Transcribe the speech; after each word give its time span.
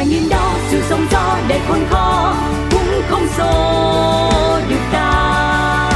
là 0.00 0.06
nhìn 0.06 0.28
đó, 0.28 0.56
sự 0.68 0.82
sống 0.88 1.06
gió 1.10 1.38
để 1.48 1.60
khôn 1.68 1.86
khó 1.90 2.36
cũng 2.70 3.02
không 3.08 3.26
xô 3.36 3.80
được 4.68 4.80
ta. 4.92 5.90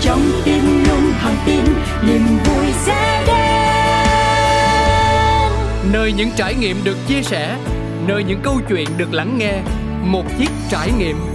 Trong 0.00 0.20
tim 0.44 0.84
luôn 0.88 1.12
thẳng 1.20 1.36
tin, 1.46 1.64
niềm 2.06 2.26
vui 2.44 2.66
sẽ 2.84 3.24
đến. 3.26 3.34
Nơi 5.92 6.12
những 6.12 6.30
trải 6.36 6.54
nghiệm 6.54 6.84
được 6.84 6.96
chia 7.08 7.22
sẻ, 7.22 7.56
nơi 8.06 8.24
những 8.24 8.40
câu 8.42 8.60
chuyện 8.68 8.88
được 8.96 9.12
lắng 9.12 9.38
nghe, 9.38 9.60
một 10.02 10.24
chiếc 10.38 10.50
trải 10.70 10.90
nghiệm. 10.98 11.33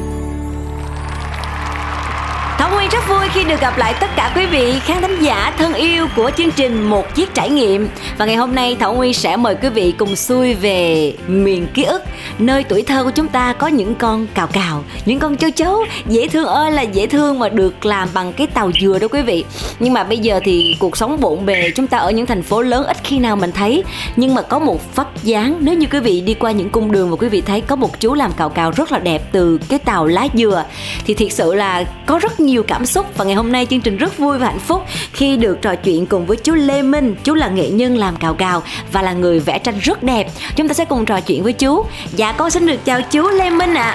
Thảo 2.60 2.70
Nguyên 2.74 2.90
rất 2.90 3.08
vui 3.10 3.28
khi 3.34 3.44
được 3.44 3.62
gặp 3.62 3.78
lại 3.78 3.94
tất 4.00 4.08
cả 4.16 4.34
quý 4.36 4.46
vị 4.46 4.80
khán 4.80 5.02
thính 5.02 5.20
giả 5.22 5.54
thân 5.58 5.74
yêu 5.74 6.08
của 6.16 6.32
chương 6.38 6.52
trình 6.52 6.90
Một 6.90 7.16
Chiếc 7.16 7.34
Trải 7.34 7.50
Nghiệm. 7.50 7.88
Và 8.18 8.26
ngày 8.26 8.36
hôm 8.36 8.56
nay 8.56 8.78
Thảo 8.80 8.94
Nguyên 8.94 9.14
sẽ 9.14 9.38
mời 9.38 9.56
quý 9.56 9.70
vị 9.70 9.94
cùng 9.98 10.16
xuôi 10.16 10.54
về 10.54 11.14
miền 11.28 11.68
ký 11.74 11.84
ức 11.84 12.02
Nơi 12.40 12.64
tuổi 12.64 12.82
thơ 12.82 13.04
của 13.04 13.12
chúng 13.12 13.28
ta 13.28 13.54
có 13.54 13.68
những 13.68 13.96
con 13.96 14.28
cào 14.34 14.48
cào, 14.48 14.84
những 15.06 15.20
con 15.20 15.38
châu 15.38 15.50
chấu 15.50 15.86
Dễ 16.08 16.28
thương 16.28 16.46
ơi 16.46 16.72
là 16.72 16.82
dễ 16.82 17.08
thương 17.08 17.40
mà 17.40 17.50
được 17.50 17.86
làm 17.86 18.10
bằng 18.14 18.34
cái 18.34 18.48
tàu 18.48 18.72
dừa 18.82 19.00
đó 19.00 19.08
quý 19.08 19.22
vị. 19.22 19.46
Nhưng 19.80 19.94
mà 19.94 20.04
bây 20.04 20.18
giờ 20.18 20.40
thì 20.44 20.76
cuộc 20.80 20.98
sống 20.98 21.18
bộn 21.20 21.46
bề 21.46 21.72
Chúng 21.76 21.88
ta 21.88 21.98
ở 21.98 22.12
những 22.12 22.26
thành 22.26 22.44
phố 22.44 22.62
lớn 22.62 22.86
ít 22.86 22.98
khi 23.04 23.20
nào 23.20 23.36
mình 23.36 23.52
thấy. 23.52 23.84
Nhưng 24.16 24.36
mà 24.36 24.42
có 24.42 24.60
một 24.60 24.96
vóc 24.96 25.24
dáng 25.24 25.58
Nếu 25.60 25.76
như 25.76 25.88
quý 25.92 26.00
vị 26.00 26.22
đi 26.22 26.34
qua 26.34 26.52
những 26.52 26.70
cung 26.70 26.92
đường 26.92 27.10
và 27.10 27.16
quý 27.16 27.30
vị 27.30 27.42
thấy 27.42 27.62
có 27.62 27.76
một 27.76 28.00
chú 28.00 28.14
làm 28.14 28.32
cào 28.32 28.50
cào 28.50 28.72
rất 28.72 28.92
là 28.92 29.00
đẹp 29.00 29.22
từ 29.32 29.60
cái 29.70 29.80
tàu 29.80 30.06
lá 30.06 30.28
dừa 30.34 30.66
Thì 31.06 31.14
thiệt 31.14 31.34
sự 31.34 31.56
là 31.56 31.84
có 32.06 32.20
rất 32.20 32.40
nhiều 32.40 32.49
cảm 32.68 32.86
xúc. 32.86 33.18
Và 33.18 33.26
ngày 33.26 33.36
hôm 33.36 33.52
nay 33.52 33.68
chương 33.70 33.82
trình 33.82 33.98
rất 33.98 34.18
vui 34.18 34.38
và 34.38 34.48
hạnh 34.48 34.60
phúc 34.60 34.86
khi 35.14 35.38
được 35.38 35.58
trò 35.62 35.76
chuyện 35.76 36.06
cùng 36.06 36.26
với 36.26 36.38
chú 36.38 36.54
Lê 36.54 36.82
Minh. 36.82 37.16
Chú 37.24 37.34
là 37.34 37.48
nghệ 37.48 37.70
nhân 37.70 37.98
làm 37.98 38.16
cào 38.16 38.34
cào 38.34 38.64
và 38.92 39.02
là 39.02 39.14
người 39.14 39.40
vẽ 39.40 39.60
tranh 39.60 39.80
rất 39.80 40.04
đẹp. 40.04 40.28
Chúng 40.56 40.68
ta 40.68 40.74
sẽ 40.74 40.86
cùng 40.86 41.06
trò 41.06 41.20
chuyện 41.20 41.44
với 41.44 41.54
chú. 41.54 41.86
Dạ 42.14 42.32
con 42.32 42.50
xin 42.50 42.68
được 42.68 42.86
chào 42.86 43.02
chú 43.02 43.30
Lê 43.30 43.50
Minh 43.50 43.74
ạ. 43.74 43.92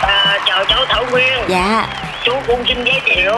À. 0.00 0.08
à, 0.08 0.38
chào 0.46 0.64
cháu 0.64 0.84
Thảo 0.88 1.04
Nguyên. 1.10 1.38
Dạ. 1.48 1.86
Chú 2.24 2.32
cũng 2.46 2.64
xin 2.68 2.84
giới 2.84 3.00
thiệu 3.04 3.34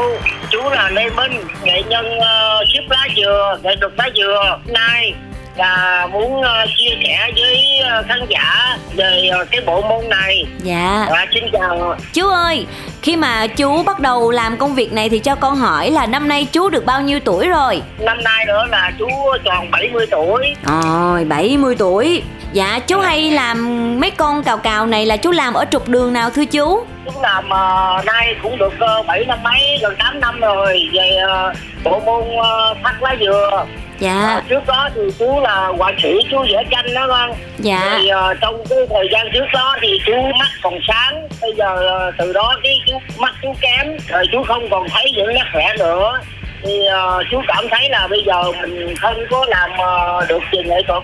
chú 0.51 0.61
là 0.71 0.91
Lê 0.91 1.11
Minh 1.11 1.33
nghệ 1.63 1.83
nhân 1.89 2.07
uh, 2.19 2.69
ship 2.69 2.91
lá 2.91 3.09
dừa 3.17 3.59
nghệ 3.63 3.77
thuật 3.81 3.93
lá 3.97 4.11
dừa. 4.17 4.59
Nay 4.67 5.15
và 5.57 6.09
muốn 6.13 6.41
uh, 6.41 6.47
chia 6.77 6.97
sẻ 7.05 7.31
với 7.37 7.81
uh, 8.01 8.07
khán 8.09 8.27
giả 8.29 8.77
về 8.95 9.31
uh, 9.43 9.49
cái 9.51 9.61
bộ 9.67 9.83
môn 9.83 10.09
này. 10.09 10.45
Dạ. 10.63 11.07
Và 11.11 11.27
xin 11.35 11.45
chào. 11.53 11.97
Chú 12.13 12.29
ơi, 12.29 12.67
khi 13.03 13.17
mà 13.17 13.47
chú 13.47 13.83
bắt 13.83 14.01
đầu 14.01 14.31
làm 14.31 14.57
công 14.57 14.75
việc 14.75 14.93
này 14.93 15.09
thì 15.09 15.19
cho 15.19 15.35
con 15.35 15.57
hỏi 15.57 15.91
là 15.91 16.07
năm 16.07 16.29
nay 16.29 16.47
chú 16.53 16.69
được 16.69 16.85
bao 16.87 17.03
nhiêu 17.03 17.21
tuổi 17.25 17.49
rồi? 17.49 17.83
Năm 17.99 18.25
nay 18.25 18.45
nữa 18.47 18.65
là 18.71 18.93
chú 18.99 19.09
tròn 19.45 19.71
70 19.71 20.07
tuổi. 20.11 20.55
Rồi, 20.65 21.25
70 21.25 21.75
tuổi. 21.79 22.23
Dạ, 22.53 22.79
chú 22.87 22.99
hay 22.99 23.31
làm 23.31 24.01
mấy 24.01 24.11
con 24.11 24.43
cào 24.43 24.57
cào 24.57 24.87
này 24.87 25.07
là 25.07 25.17
chú 25.17 25.31
làm 25.31 25.55
ở 25.55 25.65
trục 25.71 25.89
đường 25.89 26.13
nào 26.13 26.31
thưa 26.31 26.45
chú? 26.45 26.85
Chú 27.05 27.21
làm 27.23 27.45
uh, 27.45 28.05
nay 28.05 28.35
cũng 28.43 28.59
được 28.59 28.75
uh, 29.01 29.07
7 29.07 29.25
năm 29.25 29.43
mấy, 29.43 29.79
gần 29.83 29.95
8 29.99 30.21
năm 30.21 30.41
rồi 30.41 30.89
về 30.93 31.19
uh, 31.25 31.57
bộ 31.85 32.01
môn 32.01 32.23
uh, 32.23 32.77
thắt 32.85 32.95
lá 33.03 33.17
dừa 33.21 33.67
dạ. 33.99 34.15
À, 34.15 34.43
trước 34.49 34.67
đó 34.67 34.89
thì 34.95 35.01
chú 35.19 35.41
là 35.41 35.73
họa 35.79 35.93
sĩ 36.03 36.19
chú 36.31 36.39
vẽ 36.53 36.65
tranh 36.71 36.95
đó 36.95 37.07
con. 37.09 37.33
Dạ. 37.59 37.99
Thì 37.99 38.11
uh, 38.13 38.37
trong 38.41 38.65
cái 38.71 38.79
thời 38.91 39.09
gian 39.13 39.27
trước 39.33 39.45
đó 39.53 39.77
thì 39.81 39.99
chú 40.07 40.13
mắt 40.13 40.49
còn 40.63 40.75
sáng. 40.89 41.29
Bây 41.43 41.53
giờ 41.57 41.75
uh, 42.09 42.15
từ 42.19 42.33
đó 42.33 42.57
cái 42.63 42.79
chú 42.87 42.93
mắt 43.19 43.35
chú 43.43 43.55
kém 43.61 43.97
rồi 44.09 44.25
chú 44.33 44.43
không 44.43 44.71
còn 44.71 44.89
thấy 44.89 45.13
những 45.17 45.29
nét 45.29 45.45
vẽ 45.55 45.75
nữa. 45.79 46.21
Thì 46.63 46.81
uh, 46.81 47.27
chú 47.31 47.41
cảm 47.47 47.65
thấy 47.71 47.89
là 47.91 48.07
bây 48.11 48.23
giờ 48.27 48.43
mình 48.61 48.95
không 48.97 49.17
có 49.31 49.47
làm 49.49 49.71
uh, 49.71 50.29
được 50.29 50.43
về 50.53 50.63
nghệ 50.65 50.83
thuật 50.87 51.03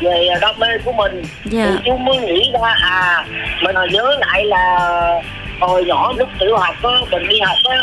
về 0.00 0.28
đam 0.40 0.54
mê 0.58 0.78
của 0.84 0.92
mình. 0.92 1.22
Dạ. 1.44 1.66
thì 1.66 1.78
chú 1.84 1.96
mới 1.96 2.18
nghĩ 2.18 2.52
ra 2.52 2.74
à 2.82 3.24
mình 3.62 3.76
nhớ 3.90 4.16
lại 4.20 4.44
là 4.44 4.78
hồi 5.60 5.84
nhỏ 5.84 6.12
lúc 6.16 6.28
tiểu 6.40 6.56
học 6.56 6.74
á 6.82 6.90
mình 7.10 7.28
đi 7.28 7.40
học 7.40 7.56
á 7.70 7.76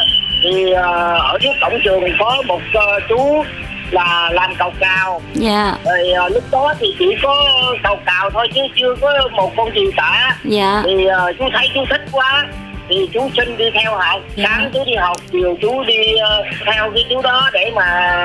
thì 0.44 0.66
uh, 0.74 0.80
ở 1.20 1.38
trước 1.42 1.52
cổng 1.62 1.80
trường 1.84 2.04
có 2.20 2.44
một 2.48 2.62
uh, 2.78 3.04
chú 3.10 3.44
là 3.92 4.30
làm 4.34 4.56
cầu 4.56 4.74
cào. 4.80 5.22
Dạ. 5.34 5.76
Rồi 5.86 6.12
uh, 6.26 6.32
lúc 6.34 6.44
đó 6.52 6.74
thì 6.80 6.96
chỉ 7.00 7.16
có 7.24 7.36
cầu 7.84 8.00
cào 8.06 8.30
thôi 8.30 8.48
chứ 8.56 8.62
chưa 8.76 8.96
có 9.02 9.30
một 9.32 9.52
con 9.58 9.76
gì 9.76 9.86
cả. 9.98 10.38
Dạ. 10.44 10.82
Thì 10.86 11.06
uh, 11.06 11.36
chú 11.40 11.46
thấy 11.54 11.70
chú 11.74 11.86
thích 11.90 12.02
quá 12.12 12.46
thì 12.90 13.10
chú 13.14 13.30
xin 13.38 13.58
đi 13.58 13.66
theo 13.74 13.98
học 13.98 14.22
dạ. 14.36 14.46
sáng 14.48 14.70
chú 14.74 14.84
đi 14.86 14.96
học 14.96 15.18
chiều 15.32 15.58
chú 15.62 15.84
đi 15.84 16.14
uh, 16.14 16.46
theo 16.66 16.92
cái 16.92 17.06
chú 17.10 17.22
đó 17.22 17.50
để 17.54 17.72
mà 17.76 18.20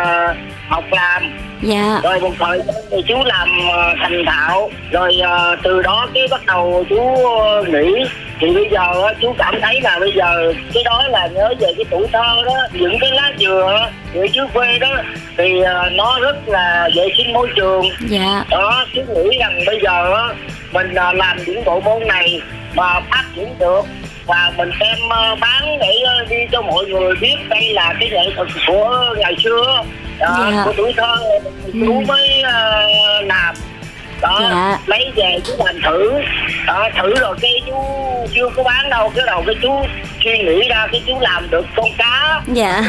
học 0.69 0.85
làm. 0.91 1.39
Dạ. 1.63 2.01
Rồi 2.03 2.21
một 2.21 2.33
thời 2.39 2.61
thì 2.91 3.03
chú 3.09 3.23
làm 3.25 3.49
uh, 3.69 3.99
thành 4.01 4.25
thạo. 4.27 4.71
Rồi 4.91 5.17
uh, 5.21 5.59
từ 5.63 5.83
đó 5.83 6.09
cái 6.15 6.29
bắt 6.31 6.47
đầu 6.47 6.85
chú 6.89 7.01
uh, 7.01 7.69
nghỉ 7.69 8.05
thì 8.43 8.51
bây 8.55 8.69
giờ 8.71 8.83
uh, 9.11 9.17
chú 9.21 9.35
cảm 9.39 9.61
thấy 9.63 9.81
là 9.81 9.99
bây 9.99 10.13
giờ 10.17 10.53
cái 10.75 10.83
đó 10.85 11.03
là 11.09 11.27
nhớ 11.27 11.55
về 11.61 11.73
cái 11.77 11.85
tuổi 11.91 12.07
thơ 12.13 12.43
đó 12.47 12.57
những 12.73 12.99
cái 13.01 13.11
lá 13.11 13.33
dừa 13.39 13.91
ở 14.15 14.27
dưới 14.33 14.47
quê 14.55 14.79
đó 14.79 14.89
thì 15.37 15.61
uh, 15.61 15.93
nó 15.93 16.19
rất 16.21 16.49
là 16.49 16.89
vệ 16.97 17.09
sinh 17.17 17.33
môi 17.33 17.49
trường 17.57 17.85
dạ 18.09 18.45
đó 18.51 18.85
chú 18.95 19.03
nghĩ 19.03 19.39
rằng 19.39 19.61
bây 19.67 19.81
giờ 19.83 20.15
uh, 20.31 20.37
mình 20.73 20.91
uh, 20.91 21.15
làm 21.15 21.39
những 21.47 21.65
bộ 21.65 21.81
môn 21.81 22.09
này 22.09 22.41
mà 22.75 23.01
phát 23.01 23.25
triển 23.37 23.59
được 23.59 23.83
và 24.27 24.53
mình 24.57 24.71
đem 24.81 24.99
uh, 25.07 25.39
bán 25.41 25.79
để 25.81 25.93
đi 26.31 26.37
cho 26.53 26.63
mọi 26.63 26.85
người 26.87 27.15
biết 27.21 27.37
đây 27.49 27.73
là 27.73 27.95
cái 28.01 28.11
nghệ 28.11 28.31
thuật 28.37 28.49
của 28.67 29.15
ngày 29.19 29.35
xưa 29.45 29.83
đó, 30.19 30.51
dạ. 30.53 30.63
của 30.65 30.73
tuổi 30.77 30.93
thơ 30.97 31.17
chú 31.73 31.99
ừ. 31.99 32.05
mới 32.07 32.43
uh, 32.43 33.27
làm 33.27 33.55
đó 34.23 34.39
dạ. 34.41 34.79
lấy 34.87 35.13
về 35.17 35.39
chú 35.45 35.53
làm 35.65 35.81
thử 35.85 36.13
đó, 36.67 36.89
thử 37.03 37.15
rồi 37.15 37.37
cái 37.41 37.63
chú 37.67 37.75
chưa 38.35 38.49
có 38.57 38.63
bán 38.63 38.91
đâu 38.91 39.13
cái 39.17 39.25
đầu 39.27 39.43
cái 39.47 39.55
chú 39.63 39.87
suy 40.25 40.39
nghĩ 40.39 40.69
ra 40.69 40.87
cái 40.93 41.03
chú 41.07 41.21
làm 41.21 41.51
được 41.51 41.67
con 41.77 41.91
cá. 41.99 42.41
Dạ. 42.47 42.83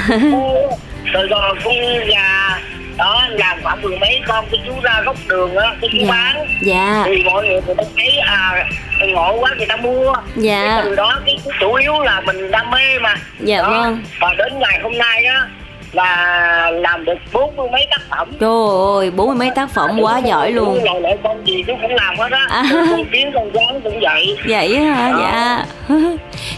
Rồi 1.13 1.27
rồi 1.27 1.55
con 1.63 1.73
gà 2.07 2.59
đó 2.97 3.27
làm 3.29 3.59
khoảng 3.63 3.81
mười 3.81 3.97
mấy 3.99 4.21
con 4.27 4.45
cái 4.51 4.59
chú 4.65 4.73
ra 4.83 5.01
góc 5.05 5.15
đường 5.27 5.55
á 5.55 5.75
cái 5.81 5.89
chú 5.93 5.97
dạ. 6.01 6.11
bán. 6.11 6.47
Dạ. 6.61 7.03
Thì 7.05 7.23
mọi 7.23 7.47
người 7.47 7.61
người 7.65 7.75
ta 7.75 7.83
thấy 7.97 8.17
à 8.17 8.67
ngộ 8.99 9.37
quá 9.39 9.51
người 9.57 9.65
ta 9.65 9.75
mua. 9.75 10.13
Dạ. 10.35 10.67
Cái 10.67 10.81
từ 10.83 10.95
đó 10.95 11.19
cái 11.25 11.37
chủ 11.59 11.73
yếu 11.73 11.99
là 11.99 12.21
mình 12.21 12.51
đam 12.51 12.71
mê 12.71 12.99
mà. 12.99 13.15
Dạ 13.39 13.57
đó. 13.57 13.69
vâng. 13.69 14.03
Và 14.19 14.33
đến 14.37 14.59
ngày 14.59 14.79
hôm 14.83 14.97
nay 14.97 15.25
á 15.25 15.47
là 15.93 16.71
làm 16.71 17.05
được 17.05 17.17
bốn 17.33 17.55
mươi 17.55 17.67
mấy 17.71 17.87
tác 17.91 18.01
phẩm. 18.09 18.31
Trời 18.39 18.99
ơi 18.99 19.11
bốn 19.11 19.27
mươi 19.27 19.35
mấy 19.35 19.49
tác 19.55 19.69
phẩm 19.69 19.99
quá 20.01 20.17
giỏi 20.17 20.51
luôn. 20.51 20.83
lại 20.83 21.01
lại 21.01 21.17
con 21.23 21.47
gì 21.47 21.63
chú 21.67 21.73
cũng 21.81 21.95
làm 21.95 22.17
hết 22.17 22.31
á. 22.31 22.45
À. 22.49 22.63
con 22.91 23.05
kiến 23.11 23.31
con 23.33 23.51
rắn 23.53 23.81
cũng 23.81 23.99
vậy. 23.99 24.37
Vậy 24.47 24.77
hả? 24.77 25.11
Đó. 25.11 25.19
dạ. 25.21 25.65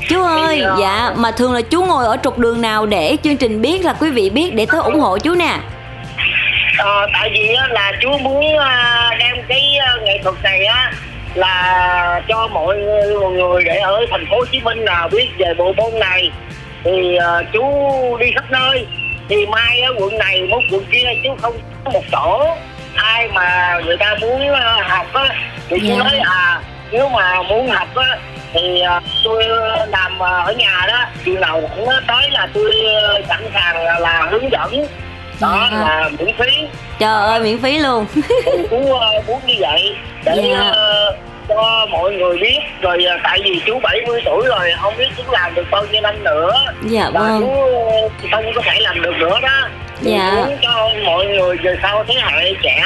Chú 0.10 0.24
ơi 0.24 0.56
thì, 0.56 0.66
uh... 0.66 0.80
dạ 0.80 1.12
mà 1.16 1.32
thường 1.32 1.54
là 1.54 1.62
chú 1.62 1.84
ngồi 1.84 2.06
ở 2.06 2.18
trục 2.24 2.38
đường 2.38 2.62
nào 2.62 2.86
để 2.86 3.18
chương 3.24 3.38
trình 3.38 3.62
biết 3.62 3.86
là 3.86 3.94
quý 3.94 4.10
vị 4.10 4.30
biết 4.30 4.54
để 4.54 4.66
tới 4.66 4.82
ủng 4.82 5.00
hộ 5.00 5.18
chú 5.18 5.34
nè? 5.36 5.58
Ờ, 6.78 7.08
tại 7.14 7.30
vì 7.34 7.54
á, 7.54 7.68
là 7.70 7.92
chú 8.02 8.18
muốn 8.18 8.46
uh, 8.56 9.20
đem 9.20 9.38
cái 9.48 9.78
uh, 9.98 10.04
nghệ 10.04 10.20
thuật 10.24 10.36
này 10.44 10.66
á 10.66 10.92
là 11.36 12.22
cho 12.28 12.48
mọi 12.48 12.78
người 13.34 13.64
để 13.64 13.78
ở 13.78 14.06
thành 14.12 14.26
phố 14.30 14.36
Hồ 14.38 14.46
Chí 14.52 14.62
Minh 14.62 14.86
nào 14.86 15.10
biết 15.12 15.28
về 15.38 15.54
bộ 15.58 15.74
môn 15.74 16.00
này. 16.00 16.32
Thì 16.84 17.18
uh, 17.18 17.46
chú 17.54 17.64
đi 18.20 18.32
khắp 18.36 18.46
nơi 18.52 18.86
thì 19.30 19.46
mai 19.46 19.82
ở 19.82 19.94
quận 20.00 20.18
này 20.18 20.42
một 20.42 20.62
quận 20.72 20.86
kia 20.92 21.08
chú 21.24 21.36
không 21.42 21.54
có 21.86 21.92
một 21.92 22.04
chỗ 22.12 22.56
ai 22.96 23.28
mà 23.28 23.80
người 23.86 23.98
ta 23.98 24.16
muốn 24.22 24.50
uh, 24.52 24.88
học 24.88 25.06
á 25.14 25.30
thì 25.70 25.78
chú 25.80 25.88
yeah. 25.88 25.98
Dạ. 25.98 26.04
nói 26.04 26.20
à 26.20 26.62
nếu 26.92 27.10
mà 27.10 27.42
muốn 27.42 27.68
học 27.68 27.96
á 27.96 28.18
thì 28.54 28.82
uh, 28.98 29.04
tôi 29.24 29.44
làm 29.88 30.20
ở 30.20 30.54
nhà 30.58 30.86
đó 30.88 31.06
chừng 31.26 31.42
nào 31.42 31.62
cũng 31.76 31.90
tới 32.08 32.30
là 32.32 32.48
tôi 32.54 32.74
sẵn 33.28 33.44
sàng 33.54 33.86
là, 33.86 34.00
là 34.00 34.28
hướng 34.32 34.52
dẫn 34.52 34.88
đó 35.42 35.68
dạ. 35.72 35.78
là 35.80 36.10
miễn 36.20 36.36
phí 36.38 36.68
trời 37.00 37.26
ơi 37.26 37.40
miễn 37.40 37.62
phí 37.62 37.80
luôn 37.80 38.06
chú 38.70 38.78
uh, 38.78 39.28
muốn 39.28 39.40
như 39.46 39.56
vậy 39.60 39.96
để 40.26 40.34
yeah. 40.34 40.76
Cho 41.48 41.88
mọi 41.92 42.14
người 42.14 42.38
biết. 42.38 42.60
Rồi 42.82 43.06
uh, 43.16 43.22
tại 43.24 43.40
vì 43.44 43.62
chú 43.66 43.80
70 43.84 44.22
tuổi 44.26 44.48
rồi 44.48 44.72
không 44.82 44.94
biết 44.98 45.10
chú 45.18 45.24
làm 45.32 45.56
được 45.56 45.66
bao 45.72 45.86
nhiêu 45.92 46.02
năm 46.02 46.24
nữa. 46.24 46.52
Dạ 46.84 47.10
và 47.14 47.20
vâng. 47.20 47.40
chú 47.42 47.52
không 48.32 48.46
có 48.56 48.62
thể 48.66 48.80
làm 48.80 49.02
được 49.02 49.14
nữa 49.20 49.40
đó. 49.42 49.70
Dạ. 50.02 50.34
muốn 50.36 50.58
cho 50.62 50.90
mọi 51.06 51.26
người 51.26 51.58
về 51.58 51.78
sau 51.82 52.04
thế 52.08 52.14
hệ 52.22 52.54
trẻ 52.64 52.84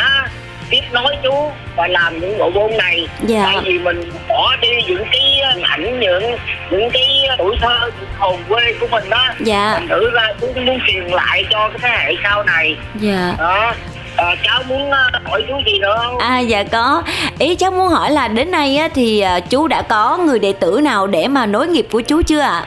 tiếp 0.70 0.82
nối 0.92 1.16
chú 1.24 1.52
và 1.76 1.88
làm 1.88 2.20
những 2.20 2.38
bộ 2.38 2.50
môn 2.50 2.78
này. 2.78 3.08
Dạ. 3.24 3.42
tại 3.44 3.58
vì 3.64 3.80
mình 3.80 4.12
bỏ 4.28 4.56
đi 4.62 4.68
những 4.88 5.04
cái 5.12 5.42
ảnh 5.64 6.00
những 6.00 6.36
những 6.72 6.90
cái 6.94 7.28
tuổi 7.38 7.56
thơ 7.62 7.90
hồn 8.18 8.40
quê 8.50 8.74
của 8.80 8.88
mình 8.88 9.10
đó. 9.10 9.26
Dạ. 9.40 9.76
mình 9.80 9.90
thử 9.90 10.12
ra 10.12 10.34
chú 10.42 10.48
muốn 10.66 10.80
truyền 10.88 11.04
lại 11.04 11.46
cho 11.50 11.70
cái 11.70 11.80
thế 11.82 11.90
hệ 11.90 12.14
sau 12.24 12.44
này. 12.44 12.76
Dạ. 12.96 13.34
Đó 13.38 13.74
À, 14.20 14.36
cháu 14.44 14.64
muốn 14.68 14.92
hỏi 15.24 15.44
chú 15.48 15.54
gì 15.66 15.80
nữa 15.80 15.96
không? 15.98 16.18
À 16.18 16.40
dạ 16.40 16.64
có 16.64 17.04
Ý 17.40 17.56
cháu 17.56 17.72
muốn 17.72 17.88
hỏi 17.88 18.12
là 18.12 18.28
đến 18.28 18.52
nay 18.52 18.78
á, 18.78 18.90
thì 18.94 19.20
à, 19.20 19.40
chú 19.40 19.68
đã 19.68 19.82
có 19.82 20.18
người 20.18 20.40
đệ 20.40 20.54
tử 20.54 20.80
nào 20.84 21.08
để 21.08 21.28
mà 21.28 21.46
nối 21.46 21.68
nghiệp 21.68 21.88
của 21.92 22.02
chú 22.02 22.22
chưa 22.22 22.40
ạ? 22.40 22.64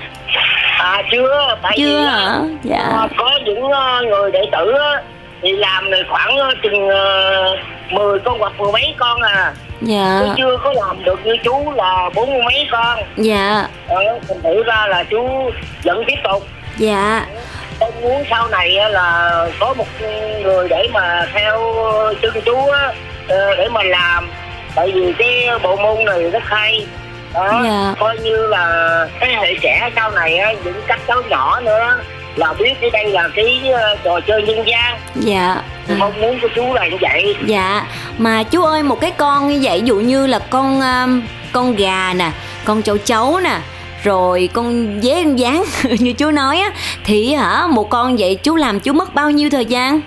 À? 0.78 1.02
chưa 1.10 1.56
tại 1.62 1.74
chưa 1.76 1.84
vì 1.84 2.04
hả? 2.04 2.40
Dạ. 2.62 3.08
có 3.16 3.38
những 3.44 3.60
người 4.10 4.30
đệ 4.32 4.40
tử 4.52 4.74
thì 5.42 5.52
làm 5.52 5.90
này 5.90 6.02
khoảng 6.10 6.38
ờ, 6.38 6.54
chừng 6.62 6.86
uh, 6.86 7.92
10 7.92 8.18
con 8.18 8.38
hoặc 8.38 8.52
mười 8.58 8.72
mấy 8.72 8.94
con 8.98 9.22
à 9.22 9.52
dạ 9.80 10.20
chứ 10.24 10.32
chưa 10.36 10.56
có 10.64 10.72
làm 10.72 11.04
được 11.04 11.26
như 11.26 11.36
chú 11.44 11.72
là 11.76 12.10
bốn 12.14 12.30
mươi 12.30 12.42
mấy 12.44 12.66
con 12.70 12.98
dạ 13.16 13.68
ờ, 13.88 13.96
thành 14.28 14.42
thử 14.42 14.62
ra 14.62 14.86
là 14.86 15.04
chú 15.04 15.50
vẫn 15.84 16.04
tiếp 16.06 16.16
tục 16.24 16.42
dạ 16.76 17.26
con 17.82 18.02
muốn 18.02 18.24
sau 18.30 18.48
này 18.48 18.70
là 18.90 19.30
có 19.60 19.74
một 19.74 19.86
người 20.42 20.68
để 20.68 20.88
mà 20.92 21.26
theo 21.34 21.60
chân 22.22 22.40
chú 22.44 22.68
á 22.68 22.92
ờ, 23.28 23.54
để 23.56 23.68
mà 23.68 23.82
làm. 23.82 24.30
Tại 24.74 24.92
vì 24.94 25.12
cái 25.18 25.48
bộ 25.62 25.76
môn 25.76 26.04
này 26.04 26.30
rất 26.30 26.42
hay. 26.46 26.86
Đó 27.34 27.62
Dạ. 27.64 27.94
coi 28.00 28.18
như 28.18 28.46
là 28.46 29.06
thế 29.20 29.26
hệ 29.40 29.54
trẻ 29.62 29.90
sau 29.96 30.10
này 30.10 30.36
á 30.36 30.52
những 30.64 30.82
các 30.86 31.00
cháu 31.06 31.22
nhỏ 31.22 31.60
nữa 31.60 31.98
là 32.36 32.52
biết 32.52 32.74
cái 32.80 32.90
đây 32.90 33.08
là 33.10 33.28
cái 33.36 33.60
ờ, 33.74 33.96
trò 34.04 34.20
chơi 34.20 34.42
dân 34.46 34.66
gian. 34.66 34.98
Dạ. 35.14 35.56
À. 35.88 35.94
mong 35.98 36.20
muốn 36.20 36.38
của 36.42 36.48
chú 36.54 36.74
là 36.74 36.88
như 36.88 36.96
vậy. 37.00 37.34
Dạ, 37.46 37.86
mà 38.18 38.42
chú 38.42 38.64
ơi 38.64 38.82
một 38.82 39.00
cái 39.00 39.10
con 39.10 39.48
như 39.48 39.58
vậy 39.62 39.82
dụ 39.84 39.94
như 39.96 40.26
là 40.26 40.38
con 40.38 40.80
um, 40.80 41.22
con 41.52 41.76
gà 41.76 42.12
nè, 42.16 42.30
con 42.64 42.82
châu 42.82 42.98
chấu 42.98 43.40
nè, 43.40 43.58
rồi 44.02 44.48
con 44.52 45.00
dế 45.02 45.22
con 45.24 45.36
gián 45.38 45.64
như 45.98 46.12
chú 46.12 46.30
nói 46.30 46.58
á 46.60 46.70
thì 47.04 47.34
hả 47.34 47.66
một 47.66 47.90
con 47.90 48.16
vậy 48.16 48.34
chú 48.42 48.56
làm 48.56 48.80
chú 48.80 48.92
mất 48.92 49.14
bao 49.14 49.30
nhiêu 49.30 49.50
thời 49.50 49.64
gian? 49.66 50.00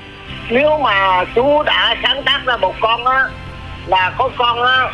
nếu 0.49 0.77
mà 0.83 1.23
chú 1.35 1.63
đã 1.63 1.95
sáng 2.03 2.23
tác 2.25 2.39
ra 2.45 2.57
một 2.57 2.73
con 2.81 3.05
á 3.05 3.23
là 3.87 4.11
có 4.17 4.29
con 4.37 4.61
á 4.63 4.87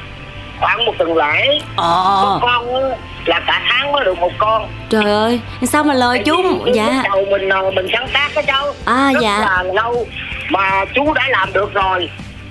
khoảng 0.59 0.85
một 0.85 0.91
tuần 0.97 1.17
lễ 1.17 1.59
có 1.77 1.83
Ờ, 1.83 2.39
con 2.41 2.75
á 2.75 2.81
là 3.25 3.39
cả 3.47 3.61
tháng 3.69 3.91
mới 3.91 4.05
được 4.05 4.17
một 4.19 4.31
con 4.37 4.67
trời 4.89 5.03
ơi, 5.11 5.39
sao 5.63 5.83
mà 5.83 5.93
lời 5.93 6.21
chú 6.25 6.35
Tại 6.65 6.73
dạ. 6.75 7.03
đầu 7.13 7.25
mình 7.31 7.49
ờ, 7.49 7.71
mình 7.71 7.87
sáng 7.93 8.07
tác 8.13 8.29
đó 8.35 8.41
cháu 8.47 8.65
À, 8.85 9.11
rất 9.13 9.19
dạ. 9.21 9.39
là 9.39 9.63
lâu 9.73 10.05
mà 10.49 10.85
chú 10.95 11.13
đã 11.13 11.23
làm 11.29 11.53
được 11.53 11.73
rồi 11.73 12.09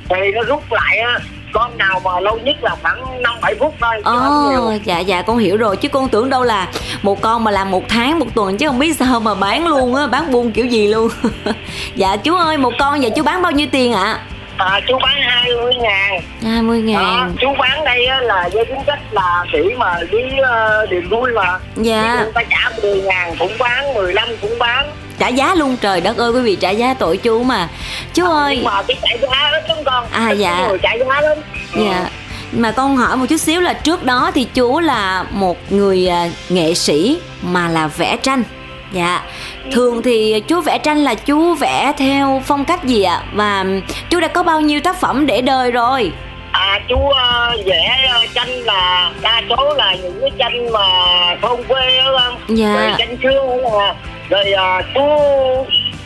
thì 0.09 0.17
nó 0.35 0.43
rút 0.43 0.63
lại 0.73 0.99
á 0.99 1.19
con 1.53 1.79
nào 1.79 2.01
mà 2.05 2.21
lâu 2.21 2.39
nhất 2.45 2.57
là 2.63 2.77
khoảng 2.83 3.23
năm 3.23 3.35
bảy 3.43 3.55
phút 3.55 3.75
thôi 3.81 3.95
Ồ, 4.05 4.13
nhiều. 4.51 4.79
dạ 4.85 4.99
dạ 4.99 5.23
con 5.23 5.39
hiểu 5.39 5.57
rồi 5.57 5.77
chứ 5.77 5.89
con 5.89 6.09
tưởng 6.09 6.31
đâu 6.31 6.43
là 6.45 6.69
một 7.03 7.21
con 7.21 7.45
mà 7.45 7.51
làm 7.51 7.71
một 7.71 7.83
tháng 7.89 8.19
một 8.19 8.27
tuần 8.35 8.57
chứ 8.59 8.67
không 8.67 8.79
biết 8.79 8.97
sao 8.99 9.21
mà 9.21 9.35
bán 9.35 9.67
luôn 9.67 9.95
á, 9.95 10.07
bán 10.07 10.33
buôn 10.33 10.53
kiểu 10.53 10.67
gì 10.67 10.89
luôn. 10.89 11.09
dạ 11.95 12.17
chú 12.17 12.35
ơi 12.35 12.57
một 12.59 12.73
con 12.79 13.01
vậy 13.01 13.11
chú 13.17 13.23
bán 13.23 13.43
bao 13.43 13.53
nhiêu 13.53 13.67
tiền 13.73 13.93
ạ? 13.93 14.19
à, 14.57 14.81
chú 14.89 14.99
bán 15.03 15.17
hai 15.23 15.51
mươi 15.63 15.75
ngàn 15.75 16.21
20 16.43 16.81
đó, 16.83 16.87
ngàn. 16.87 17.35
chú 17.41 17.55
bán 17.59 17.85
đây 17.85 18.07
á, 18.07 18.21
là 18.21 18.49
với 18.53 18.65
tính 18.65 18.79
chất 18.87 18.99
là 19.11 19.45
để 19.53 19.63
mà 19.79 19.95
đi 20.11 20.19
uh, 20.19 20.91
niềm 20.91 21.09
vui 21.11 21.31
mà 21.35 21.59
Dạ. 21.77 22.17
Người 22.25 22.33
ta 22.35 22.43
trả 22.51 22.71
10 22.83 23.03
ngàn 23.03 23.35
cũng 23.39 23.53
bán 23.59 23.95
15 23.95 24.29
cũng 24.41 24.59
bán 24.59 24.91
trả 25.19 25.29
giá 25.29 25.55
luôn 25.55 25.77
trời 25.81 26.01
đất 26.01 26.17
ơi 26.17 26.31
quý 26.31 26.41
vị 26.41 26.57
trả 26.57 26.71
giá 26.71 26.95
tội 26.95 27.17
chú 27.17 27.43
mà 27.43 27.69
chú 28.21 28.31
ơi 28.33 28.55
nhưng 28.57 28.65
mà 28.65 28.83
cái 28.89 28.97
trả 29.03 29.27
giá 29.27 29.51
lắm 29.51 29.63
con 29.85 30.05
À, 30.13 30.31
dạ. 30.31 30.67
người 30.69 30.79
giá 30.83 31.21
lắm 31.21 31.39
Ừ. 31.75 31.83
dạ 31.91 32.11
mà 32.53 32.71
con 32.73 32.97
hỏi 32.97 33.17
một 33.17 33.27
chút 33.29 33.37
xíu 33.37 33.61
là 33.61 33.73
trước 33.73 34.05
đó 34.05 34.31
thì 34.35 34.47
chú 34.55 34.81
là 34.81 35.25
một 35.31 35.57
người 35.73 36.09
à, 36.09 36.29
nghệ 36.49 36.75
sĩ 36.75 37.19
mà 37.43 37.69
là 37.69 37.87
vẽ 37.87 38.17
tranh 38.17 38.43
dạ 38.93 39.23
thường 39.73 40.03
thì 40.03 40.41
chú 40.49 40.61
vẽ 40.61 40.79
tranh 40.79 40.99
là 40.99 41.15
chú 41.15 41.55
vẽ 41.55 41.93
theo 41.97 42.43
phong 42.47 42.65
cách 42.65 42.85
gì 42.85 43.03
ạ 43.03 43.23
và 43.33 43.65
chú 44.11 44.21
đã 44.21 44.29
có 44.29 44.43
bao 44.43 44.61
nhiêu 44.61 44.81
tác 44.81 45.01
phẩm 45.01 45.27
để 45.27 45.41
đời 45.41 45.71
rồi 45.71 46.13
À 46.53 46.81
chú 46.89 47.09
ờ, 47.09 47.57
vẽ 47.67 48.09
ờ, 48.13 48.21
tranh 48.35 48.49
là 48.49 49.11
đa 49.23 49.43
số 49.49 49.75
là 49.77 49.95
những 50.03 50.19
cái 50.21 50.31
tranh 50.39 50.73
mà 50.73 50.87
thôn 51.43 51.61
quê 51.69 52.01
đó? 52.05 52.33
Dạ. 52.49 52.75
Rồi 52.75 52.93
tranh 52.99 53.17
xưa. 53.23 53.57
Rồi 54.31 54.53
ờ, 54.53 54.83
chú 54.95 55.01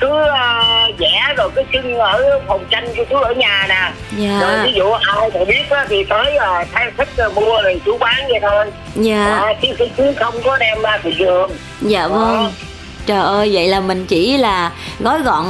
cứ 0.04 0.10
ờ, 0.28 0.60
vẽ 0.98 1.34
rồi 1.36 1.50
cái 1.54 1.64
chân 1.72 1.98
ở 1.98 2.40
phòng 2.46 2.64
tranh 2.70 2.86
của 2.96 3.04
chú 3.10 3.16
ở 3.16 3.34
nhà 3.34 3.66
nè. 3.68 3.92
Rồi 4.40 4.52
dạ 4.56 4.62
ví 4.64 4.72
dụ 4.72 4.90
ai 4.90 5.30
mà 5.34 5.44
biết 5.44 5.70
á, 5.70 5.86
thì 5.88 6.04
tới 6.04 6.36
uh, 6.36 6.68
thay 6.72 6.90
thích 6.98 7.08
ờ, 7.16 7.28
mua 7.28 7.62
rồi 7.62 7.80
chú 7.84 7.98
bán 7.98 8.28
vậy 8.28 8.40
thôi. 8.42 8.66
dạ 8.94 9.24
À, 9.24 9.52
chứ, 9.62 9.68
chứ, 9.78 9.84
chứ 9.96 10.12
không 10.16 10.34
có 10.44 10.58
đem 10.58 10.82
ra 10.82 10.98
thị 11.02 11.14
trường. 11.18 11.50
dạ 11.80 12.06
vâng 12.08 12.52
Trời 13.06 13.22
ơi, 13.22 13.50
vậy 13.52 13.68
là 13.68 13.80
mình 13.80 14.06
chỉ 14.06 14.36
là 14.36 14.70
gói 15.00 15.22
gọn 15.22 15.44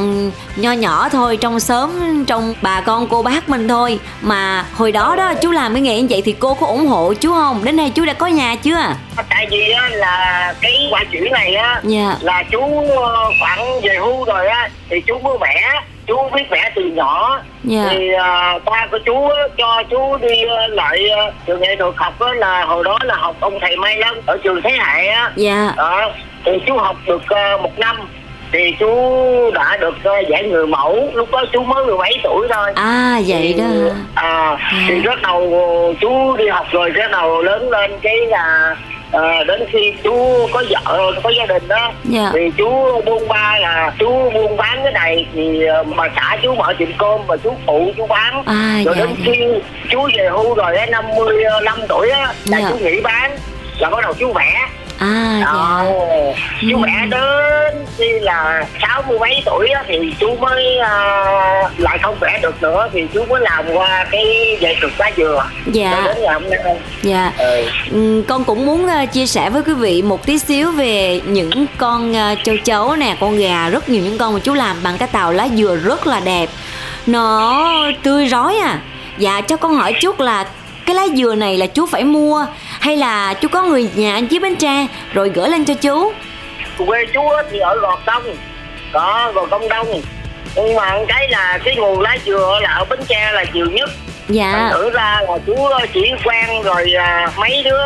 nho 0.56 0.72
nhỏ 0.72 1.08
thôi 1.08 1.36
trong 1.36 1.60
xóm 1.60 2.24
trong 2.24 2.54
bà 2.62 2.80
con 2.80 3.06
cô 3.08 3.22
bác 3.22 3.48
mình 3.48 3.68
thôi. 3.68 3.98
Mà 4.20 4.64
hồi 4.74 4.92
đó 4.92 5.16
đó 5.16 5.34
chú 5.34 5.50
làm 5.50 5.72
cái 5.72 5.82
nghề 5.82 6.00
như 6.00 6.06
vậy 6.10 6.22
thì 6.24 6.32
cô 6.32 6.54
có 6.54 6.66
ủng 6.66 6.86
hộ 6.86 7.14
chú 7.14 7.32
không? 7.32 7.64
Đến 7.64 7.76
nay 7.76 7.92
chú 7.94 8.04
đã 8.04 8.12
có 8.12 8.26
nhà 8.26 8.56
chưa? 8.56 8.94
Tại 9.28 9.46
vì 9.50 9.70
á, 9.70 9.88
là 9.92 10.54
cái 10.60 10.88
quả 10.90 11.04
chuyển 11.12 11.32
này 11.32 11.54
á 11.54 11.80
dạ. 11.84 12.16
là 12.20 12.42
chú 12.50 12.60
ờ, 12.96 13.30
khoảng 13.40 13.80
về 13.80 13.96
hưu 13.98 14.24
rồi 14.24 14.48
á 14.48 14.68
thì 14.90 15.00
chú 15.06 15.18
mới 15.18 15.38
vẽ 15.40 15.80
chú 16.06 16.16
biết 16.34 16.44
vẽ 16.50 16.72
từ 16.74 16.82
nhỏ. 16.82 17.42
Dạ. 17.64 17.86
thì 17.90 18.10
uh, 18.14 18.64
ba 18.64 18.86
của 18.90 18.98
chú 19.06 19.28
cho 19.58 19.82
chú 19.90 20.16
đi 20.16 20.42
ờ, 20.42 20.66
lại 20.66 21.08
ờ, 21.08 21.32
trường 21.46 21.60
nghệ 21.60 21.76
thuật 21.76 21.94
học 21.96 22.20
á, 22.20 22.32
là 22.32 22.64
hồi 22.64 22.84
đó 22.84 22.98
là 23.02 23.14
học 23.16 23.36
ông 23.40 23.58
thầy 23.60 23.76
Mai 23.76 23.96
Lâm 23.96 24.16
ở 24.26 24.38
trường 24.44 24.62
Thế 24.62 24.70
Hệ 24.70 25.06
á. 25.06 25.32
Dạ. 25.36 25.72
Đó 25.76 26.10
thì 26.44 26.52
chú 26.66 26.76
học 26.76 26.96
được 27.06 27.22
ờ, 27.28 27.56
một 27.62 27.78
năm 27.78 27.96
thì 28.54 28.74
chú 28.80 28.90
đã 29.54 29.76
được 29.80 29.94
ờ, 30.04 30.12
giải 30.30 30.42
người 30.42 30.66
mẫu 30.66 31.08
lúc 31.14 31.30
đó 31.30 31.44
chú 31.52 31.62
mới 31.62 31.84
17 31.86 32.20
tuổi 32.24 32.48
thôi 32.50 32.72
à 32.74 33.20
vậy 33.26 33.54
đó 33.58 33.64
hả? 33.64 33.94
à, 34.14 34.56
thì 34.88 35.00
bắt 35.06 35.22
đầu 35.22 35.94
chú 36.00 36.36
đi 36.36 36.48
học 36.48 36.66
rồi 36.72 36.92
bắt 36.98 37.10
đầu 37.10 37.42
lớn 37.42 37.70
lên 37.70 37.90
cái 38.02 38.16
là 38.28 38.76
ờ, 39.12 39.44
đến 39.44 39.64
khi 39.72 39.92
chú 40.04 40.46
có 40.52 40.62
vợ 40.70 41.12
có 41.22 41.30
gia 41.38 41.46
đình 41.46 41.68
đó 41.68 41.92
Dạ. 42.04 42.30
thì 42.34 42.40
chú 42.56 43.00
buôn 43.06 43.28
ba 43.28 43.58
là 43.60 43.92
chú 43.98 44.30
buôn 44.34 44.56
bán 44.56 44.80
cái 44.84 44.92
này 44.92 45.26
thì 45.34 45.64
ờ, 45.64 45.82
mà 45.82 46.04
xã 46.16 46.36
chú 46.42 46.54
mở 46.54 46.74
tiệm 46.78 46.88
cơm 46.98 47.20
mà 47.26 47.36
chú 47.36 47.54
phụ 47.66 47.92
chú 47.96 48.06
bán 48.06 48.42
À, 48.46 48.80
rồi 48.84 48.94
dạ, 48.98 49.04
đến 49.04 49.14
dạ. 49.18 49.24
khi 49.24 49.38
chú 49.90 50.08
về 50.18 50.28
hưu 50.30 50.54
rồi 50.54 50.76
á 50.76 50.86
55 50.86 51.78
tuổi 51.88 52.10
á 52.10 52.32
là 52.48 52.58
Dạ. 52.60 52.68
chú 52.70 52.76
nghỉ 52.78 53.00
bán 53.00 53.30
là 53.78 53.90
bắt 53.90 53.98
đầu 54.02 54.12
chú 54.18 54.32
vẽ 54.32 54.68
à 55.04 55.40
đó 55.44 55.84
dạ 55.86 55.94
chú 56.70 56.76
Ừ. 56.76 56.82
vẽ 56.86 57.06
đến 57.10 57.86
khi 57.98 58.18
là 58.20 58.66
sáu 58.82 59.02
mươi 59.08 59.18
mấy 59.18 59.42
tuổi 59.46 59.68
á, 59.68 59.82
thì 59.88 60.14
chú 60.20 60.36
mới 60.36 60.78
à, 60.78 60.90
lại 61.78 61.98
không 62.02 62.16
vẽ 62.20 62.38
được 62.42 62.62
nữa 62.62 62.88
thì 62.92 63.06
chú 63.14 63.24
mới 63.24 63.40
làm 63.40 63.64
qua 63.74 64.06
cái 64.10 64.56
nghệ 64.60 64.76
thuật 64.80 64.92
lá 64.98 65.10
dừa. 65.16 65.44
Dạ. 65.66 65.90
Cho 65.96 66.02
đến 66.14 66.22
ngày 66.22 66.34
hôm 66.34 66.50
nay. 66.50 66.76
Dạ. 67.02 67.32
Ừ. 67.38 67.66
Ừ, 67.92 68.22
con 68.28 68.44
cũng 68.44 68.66
muốn 68.66 68.86
ờ, 68.86 69.06
chia 69.06 69.26
sẻ 69.26 69.50
với 69.50 69.62
quý 69.62 69.72
vị 69.74 70.02
một 70.02 70.26
tí 70.26 70.38
xíu 70.38 70.70
về 70.72 71.20
những 71.26 71.66
con 71.78 72.14
ờ, 72.14 72.34
châu 72.44 72.56
chấu 72.64 72.96
nè 72.96 73.16
con 73.20 73.36
gà 73.36 73.68
rất 73.68 73.88
nhiều 73.88 74.02
những 74.04 74.18
con 74.18 74.34
mà 74.34 74.40
chú 74.44 74.54
làm 74.54 74.76
bằng 74.82 74.98
cái 74.98 75.08
tàu 75.12 75.32
lá 75.32 75.48
dừa 75.56 75.76
rất 75.84 76.06
là 76.06 76.20
đẹp. 76.20 76.48
Nó 77.06 77.64
tươi 78.02 78.26
rói 78.28 78.56
à. 78.56 78.78
Dạ 79.18 79.40
cho 79.40 79.56
con 79.56 79.74
hỏi 79.74 79.92
chút 80.00 80.20
là 80.20 80.44
cái 80.86 80.96
lá 80.96 81.02
dừa 81.16 81.34
này 81.34 81.56
là 81.58 81.66
chú 81.66 81.86
phải 81.86 82.04
mua 82.04 82.46
hay 82.84 82.96
là 82.96 83.34
chú 83.34 83.48
có 83.48 83.62
người 83.62 83.90
nhà 83.94 84.14
anh 84.14 84.26
chiếc 84.26 84.42
bánh 84.42 84.56
tre 84.56 84.86
rồi 85.12 85.28
gửi 85.34 85.48
lên 85.48 85.64
cho 85.64 85.74
chú? 85.74 86.12
Quê 86.86 87.06
chú 87.14 87.22
thì 87.50 87.58
ở 87.58 87.76
gò 87.76 87.98
công. 88.06 88.22
Đó 88.92 89.32
gò 89.34 89.46
công 89.46 89.68
đông. 89.68 89.86
Nhưng 90.56 90.74
mà 90.74 90.98
cái 91.08 91.28
là 91.28 91.58
cái 91.64 91.76
nguồn 91.76 92.00
lá 92.00 92.16
dừa 92.24 92.58
là 92.62 92.70
ở 92.70 92.84
bến 92.84 93.00
tre 93.08 93.30
là 93.32 93.44
nhiều 93.52 93.66
nhất. 93.66 93.90
Dạ. 94.28 94.52
Thành 94.52 94.72
thử 94.72 94.90
ra 94.90 95.20
là 95.28 95.38
chú 95.46 95.68
chỉ 95.94 96.12
quen 96.24 96.62
rồi 96.62 96.92
à, 96.98 97.28
mấy 97.36 97.62
đứa 97.64 97.82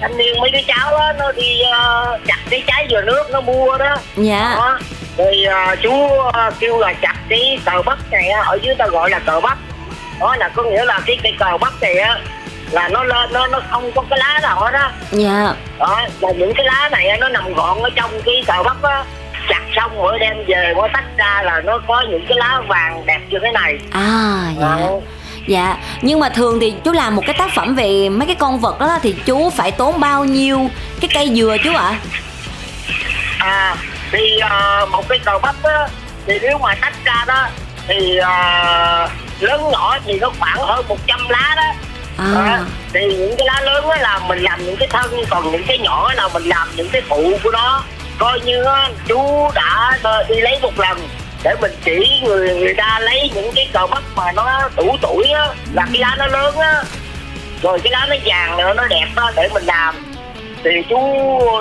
thanh 0.00 0.16
niên 0.16 0.40
mấy 0.40 0.50
đứa 0.50 0.62
cháu 0.66 0.96
á 0.96 1.12
nó 1.18 1.32
đi 1.32 1.60
à, 1.72 2.04
chặt 2.26 2.38
cái 2.50 2.62
trái 2.66 2.86
dừa 2.90 3.02
nước 3.02 3.22
nó 3.32 3.40
mua 3.40 3.78
đó. 3.78 3.96
Dạ. 4.16 4.54
Đó. 4.56 4.78
Rồi 5.16 5.44
à, 5.50 5.76
chú 5.82 6.08
kêu 6.60 6.78
là 6.78 6.92
chặt 6.92 7.14
cái 7.28 7.58
cờ 7.64 7.82
bắc 7.82 7.98
này 8.10 8.28
ở 8.30 8.58
dưới 8.62 8.74
ta 8.74 8.86
gọi 8.86 9.10
là 9.10 9.18
cờ 9.18 9.40
bắc 9.40 9.58
đó 10.20 10.36
là 10.38 10.48
có 10.48 10.62
nghĩa 10.62 10.84
là 10.84 11.00
cái 11.06 11.18
cây 11.22 11.32
cờ 11.38 11.58
bắc 11.58 11.72
này 11.80 11.94
á 11.98 12.18
là 12.72 12.88
nó 12.88 13.04
lên 13.04 13.32
nó 13.32 13.46
nó 13.46 13.60
không 13.70 13.92
có 13.94 14.02
cái 14.10 14.18
lá 14.18 14.40
nào 14.42 14.60
hết 14.60 14.72
á. 14.72 14.92
Dạ. 15.10 15.54
Đó 15.78 16.00
là 16.20 16.32
những 16.32 16.54
cái 16.54 16.66
lá 16.66 16.88
này 16.92 17.18
nó 17.20 17.28
nằm 17.28 17.54
gọn 17.54 17.82
ở 17.82 17.90
trong 17.96 18.10
cái 18.24 18.44
cờ 18.46 18.62
bắc 18.62 18.82
á. 18.82 19.04
Chặt 19.48 19.62
xong 19.76 20.02
rồi 20.02 20.18
đem 20.18 20.36
về 20.46 20.74
mới 20.76 20.88
tách 20.92 21.04
ra 21.16 21.42
là 21.44 21.60
nó 21.64 21.78
có 21.88 22.04
những 22.10 22.26
cái 22.28 22.38
lá 22.38 22.62
vàng 22.68 23.06
đẹp 23.06 23.20
như 23.30 23.38
thế 23.42 23.52
này. 23.52 23.78
À 23.90 24.52
dạ. 24.60 24.76
Đó. 24.80 24.90
Dạ, 25.46 25.76
nhưng 26.02 26.20
mà 26.20 26.28
thường 26.28 26.60
thì 26.60 26.74
chú 26.84 26.92
làm 26.92 27.16
một 27.16 27.22
cái 27.26 27.34
tác 27.38 27.50
phẩm 27.54 27.74
về 27.74 28.08
mấy 28.08 28.26
cái 28.26 28.36
con 28.36 28.58
vật 28.58 28.80
đó 28.80 28.98
thì 29.02 29.14
chú 29.24 29.50
phải 29.50 29.70
tốn 29.70 30.00
bao 30.00 30.24
nhiêu 30.24 30.70
cái 31.00 31.10
cây 31.14 31.30
dừa 31.34 31.56
chú 31.64 31.74
ạ? 31.74 31.94
à 33.38 33.76
thì 34.12 34.38
à, 34.38 34.86
một 34.90 35.08
cái 35.08 35.18
cờ 35.18 35.38
bắp 35.38 35.62
á 35.62 35.88
thì 36.26 36.38
nếu 36.42 36.58
mà 36.58 36.74
tách 36.74 37.04
ra 37.04 37.24
đó 37.26 37.46
thì 37.88 38.16
à, 38.16 39.08
lớn 39.40 39.60
nhỏ 39.72 39.98
thì 40.04 40.18
nó 40.20 40.30
khoảng 40.38 40.58
hơn 40.58 40.84
100 40.88 41.28
lá 41.28 41.54
đó 41.56 41.72
À, 42.22 42.56
Đó. 42.58 42.64
thì 42.92 43.00
những 43.16 43.34
cái 43.38 43.46
lá 43.46 43.60
lớn 43.60 43.88
á 43.88 43.98
là 44.00 44.20
mình 44.28 44.38
làm 44.38 44.64
những 44.66 44.76
cái 44.76 44.88
thân 44.88 45.10
còn 45.30 45.52
những 45.52 45.64
cái 45.68 45.78
nhỏ 45.78 46.12
là 46.16 46.28
mình 46.28 46.44
làm 46.44 46.68
những 46.76 46.88
cái 46.92 47.02
phụ 47.08 47.32
của 47.42 47.50
nó. 47.50 47.84
Coi 48.18 48.40
như 48.40 48.64
á, 48.64 48.90
chú 49.08 49.50
đã 49.54 49.98
ờ, 50.02 50.24
đi 50.28 50.40
lấy 50.40 50.58
một 50.62 50.78
lần 50.78 50.98
để 51.44 51.54
mình 51.60 51.72
chỉ 51.84 52.20
người 52.24 52.54
người 52.54 52.74
ta 52.74 52.98
lấy 53.02 53.30
những 53.34 53.52
cái 53.54 53.68
cờ 53.72 53.86
bắp 53.86 54.02
mà 54.16 54.32
nó 54.32 54.60
đủ 54.76 54.96
tuổi 55.02 55.24
á 55.32 55.48
là 55.72 55.86
cái 55.92 56.00
lá 56.00 56.16
nó 56.18 56.26
lớn 56.26 56.56
á. 56.58 56.82
Rồi 57.62 57.78
cái 57.84 57.90
lá 57.92 58.06
nó 58.10 58.16
vàng 58.24 58.56
nữa 58.56 58.72
nó 58.76 58.86
đẹp 58.86 59.06
á 59.16 59.24
để 59.36 59.48
mình 59.54 59.64
làm. 59.64 59.94
Thì 60.64 60.70
chú 60.90 60.98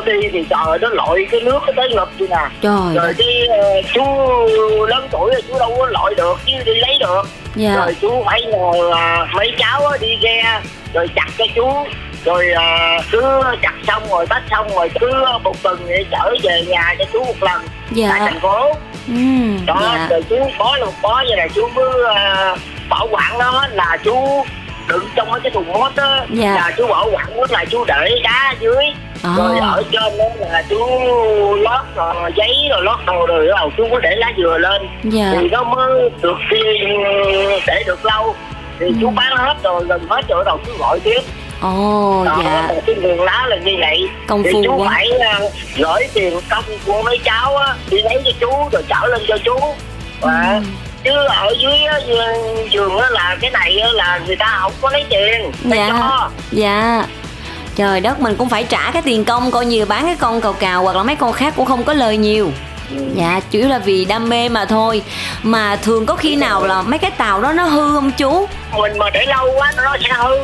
đi 0.06 0.14
thì 0.34 0.44
trời 0.50 0.80
nó 0.82 0.90
lội 0.90 1.28
cái 1.32 1.42
nước 1.42 1.60
nó 1.68 1.74
tới 1.76 1.90
ngập 1.90 2.10
vậy 2.20 2.28
nè. 2.32 2.48
Trời 2.62 2.96
rồi 2.96 3.14
cái 3.18 3.48
ờ, 3.48 3.82
chú 3.94 4.04
lớn 4.88 5.08
tuổi 5.12 5.32
rồi 5.34 5.42
chú 5.48 5.60
đâu 5.60 5.76
có 5.80 5.86
lội 5.86 6.16
được 6.16 6.40
chứ 6.46 6.54
đi 6.66 6.74
lấy 6.76 6.98
được 7.00 7.22
dạ. 7.56 7.76
Rồi 7.76 7.96
chú 8.02 8.24
phải 8.26 8.42
nhờ 8.42 8.92
à, 8.96 9.26
mấy 9.34 9.52
cháu 9.60 9.82
đi 10.02 10.18
ghe 10.22 10.62
rồi 10.94 11.08
chặt 11.16 11.28
cho 11.38 11.46
chú. 11.56 11.74
Rồi 12.26 12.52
à, 12.52 13.00
cứ 13.12 13.22
chặt 13.62 13.74
xong 13.88 14.04
rồi 14.10 14.26
tách 14.30 14.44
xong 14.52 14.68
rồi 14.76 14.90
cứ 15.00 15.12
một 15.44 15.64
tuần 15.64 15.80
để 15.88 16.06
chở 16.12 16.36
về 16.44 16.62
nhà 16.68 16.96
cho 17.00 17.06
chú 17.14 17.24
một 17.24 17.44
lần. 17.44 17.62
Tại 17.62 17.96
dạ 17.96 18.18
thành 18.20 18.40
phố. 18.40 18.74
Ừ, 19.08 19.14
đó 19.66 19.82
dạ. 19.84 20.08
rồi 20.10 20.24
chú 20.30 20.36
có 20.60 20.78
là 20.78 20.86
một 20.86 20.94
bó 21.02 21.24
vậy 21.28 21.38
là 21.38 21.48
chú 21.56 21.68
mới 21.76 22.16
à, 22.16 22.56
bảo 22.90 23.08
quản 23.12 23.38
nó 23.38 23.68
là 23.72 23.98
chú 24.04 24.46
đựng 24.88 25.10
trong 25.16 25.32
mấy 25.32 25.40
cái 25.44 25.52
thùng 25.52 25.74
mốt 25.74 25.96
á. 25.96 26.26
Dạ. 26.30 26.54
là 26.56 26.72
chú 26.78 26.88
bảo 26.88 27.10
quản 27.14 27.28
là 27.50 27.66
chú 27.66 27.86
để 27.86 28.20
đá 28.24 28.56
dưới 28.60 28.86
Ồ. 29.24 29.30
rồi 29.38 29.60
ở 29.60 29.84
trên 29.92 30.18
đó 30.18 30.26
là 30.40 30.64
chú 30.70 30.78
lót 31.56 31.82
rồi 31.96 32.32
giấy 32.36 32.68
rồi 32.70 32.82
lót 32.84 33.00
đồ 33.06 33.26
rồi 33.28 33.48
đầu 33.48 33.72
chú 33.78 33.88
có 33.92 34.00
để 34.00 34.16
lá 34.16 34.32
dừa 34.38 34.58
lên 34.58 34.82
dạ 35.04 35.34
thì 35.42 35.50
nó 35.50 35.64
mới 35.64 36.10
được 36.22 36.38
khi 36.50 36.58
để 37.68 37.84
được 37.88 38.06
lâu 38.06 38.36
thì 38.80 38.86
Ừ. 38.86 38.94
chú 39.02 39.10
bán 39.10 39.38
hết 39.38 39.54
rồi 39.64 39.86
gần 39.86 40.02
hết 40.10 40.22
rồi 40.30 40.44
đầu 40.46 40.60
chú 40.66 40.72
gọi 40.80 41.00
tiếp 41.00 41.20
ồ 41.62 42.24
đó 42.26 42.42
dạ 42.44 42.68
cái 42.88 42.96
nguồn 42.96 43.22
lá 43.22 43.46
là 43.48 43.56
như 43.56 43.72
vậy 43.80 44.08
Công 44.28 44.44
thì 44.44 44.50
phu 44.54 44.62
chú 44.66 44.76
quá. 44.78 44.88
phải 44.90 45.10
à, 45.20 45.40
gửi 45.78 46.08
tiền 46.14 46.40
công 46.50 46.64
của 46.86 47.02
mấy 47.06 47.20
cháu 47.24 47.56
á 47.58 47.76
đi 47.90 48.02
lấy 48.02 48.22
cho 48.26 48.32
chú 48.40 48.70
rồi 48.72 48.84
chở 48.90 49.08
lên 49.08 49.22
cho 49.28 49.38
chú 49.46 49.56
và 50.22 50.54
Ừ. 50.54 50.64
chứ 51.04 51.12
ở 51.28 51.54
dưới 51.60 51.78
giường- 52.70 52.98
á 52.98 53.08
là 53.12 53.38
cái 53.42 53.52
này 53.52 53.80
á 53.80 53.88
là 53.94 54.20
người 54.28 54.36
ta 54.36 54.58
không 54.62 54.72
có 54.82 54.90
lấy 54.92 55.06
tiền 55.10 55.52
dạ 55.64 55.90
cho. 55.90 56.30
dạ 56.52 57.06
trời 57.76 58.02
đất 58.02 58.20
mình 58.20 58.36
cũng 58.36 58.50
phải 58.50 58.64
trả 58.64 58.92
cái 58.92 59.02
tiền 59.02 59.26
công 59.26 59.52
coi 59.52 59.66
như 59.66 59.86
bán 59.86 60.06
cái 60.06 60.16
con 60.20 60.42
cầu 60.42 60.54
cào 60.54 60.84
hoặc 60.84 60.96
là 60.96 61.04
mấy 61.04 61.16
con 61.16 61.34
khác 61.34 61.54
cũng 61.58 61.66
không 61.66 61.84
có 61.84 61.94
lời 61.94 62.18
nhiều. 62.18 62.52
Dạ 63.16 63.40
chủ 63.52 63.60
yếu 63.60 63.68
là 63.70 63.80
vì 63.80 64.06
đam 64.06 64.30
mê 64.30 64.50
mà 64.50 64.66
thôi. 64.66 65.02
Mà 65.44 65.76
thường 65.76 66.06
có 66.06 66.16
khi 66.16 66.36
nào 66.36 66.66
là 66.66 66.82
mấy 66.82 67.00
cái 67.00 67.12
tàu 67.12 67.42
đó 67.42 67.52
nó 67.52 67.64
hư 67.64 67.94
không 67.94 68.12
chú? 68.12 68.48
Mình 68.78 68.98
mà 68.98 69.10
để 69.10 69.26
lâu 69.26 69.48
quá 69.58 69.72
nó 69.78 69.96
sẽ 70.04 70.14
hư. 70.14 70.36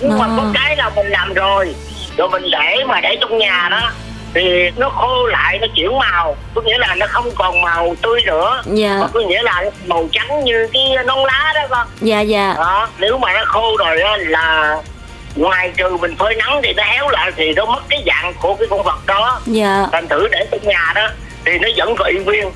Nhưng 0.00 0.18
mà 0.18 0.26
À. 0.26 0.30
có 0.36 0.44
cái 0.54 0.76
là 0.76 0.90
mình 0.96 1.06
làm 1.06 1.32
rồi. 1.34 1.74
Rồi 2.16 2.28
mình 2.28 2.42
để 2.50 2.84
mà 2.86 3.00
để 3.00 3.16
trong 3.20 3.38
nhà 3.38 3.68
đó 3.70 3.90
thì 4.34 4.70
nó 4.76 4.88
khô 4.88 5.26
lại 5.26 5.58
nó 5.60 5.66
chuyển 5.74 5.98
màu. 5.98 6.36
Có 6.54 6.62
nghĩa 6.62 6.78
là 6.78 6.94
nó 6.94 7.06
không 7.10 7.30
còn 7.34 7.62
màu 7.62 7.94
tươi 8.02 8.22
nữa. 8.26 8.62
Dạ. 8.66 8.98
Mà 9.00 9.06
có 9.14 9.20
nghĩa 9.20 9.42
là 9.42 9.64
màu 9.86 10.08
trắng 10.12 10.44
như 10.44 10.68
cái 10.72 10.82
nón 11.06 11.18
lá 11.18 11.52
đó 11.54 11.60
con. 11.70 11.86
Dạ 12.00 12.20
dạ. 12.20 12.54
Đó 12.56 12.88
nếu 12.98 13.18
mà 13.18 13.32
nó 13.32 13.40
khô 13.46 13.76
rồi 13.78 14.00
á 14.00 14.16
là 14.16 14.76
ngoài 15.36 15.72
trừ 15.76 15.96
mình 16.00 16.16
phơi 16.16 16.34
nắng 16.34 16.60
thì 16.62 16.72
nó 16.72 16.82
héo 16.82 17.08
lại 17.08 17.32
thì 17.36 17.52
nó 17.52 17.66
mất 17.66 17.82
cái 17.88 18.02
dạng 18.06 18.34
của 18.40 18.54
cái 18.54 18.68
con 18.70 18.82
vật 18.82 19.06
đó. 19.06 19.40
Dạ. 19.46 19.86
Thành 19.92 20.08
thử 20.08 20.28
để 20.32 20.46
trong 20.50 20.60
nhà 20.68 20.92
đó 20.94 21.08
thì 21.44 21.58
nó 21.58 21.68
vẫn 21.76 21.94
còn 21.98 22.08
y 22.08 22.18
nguyên 22.18 22.50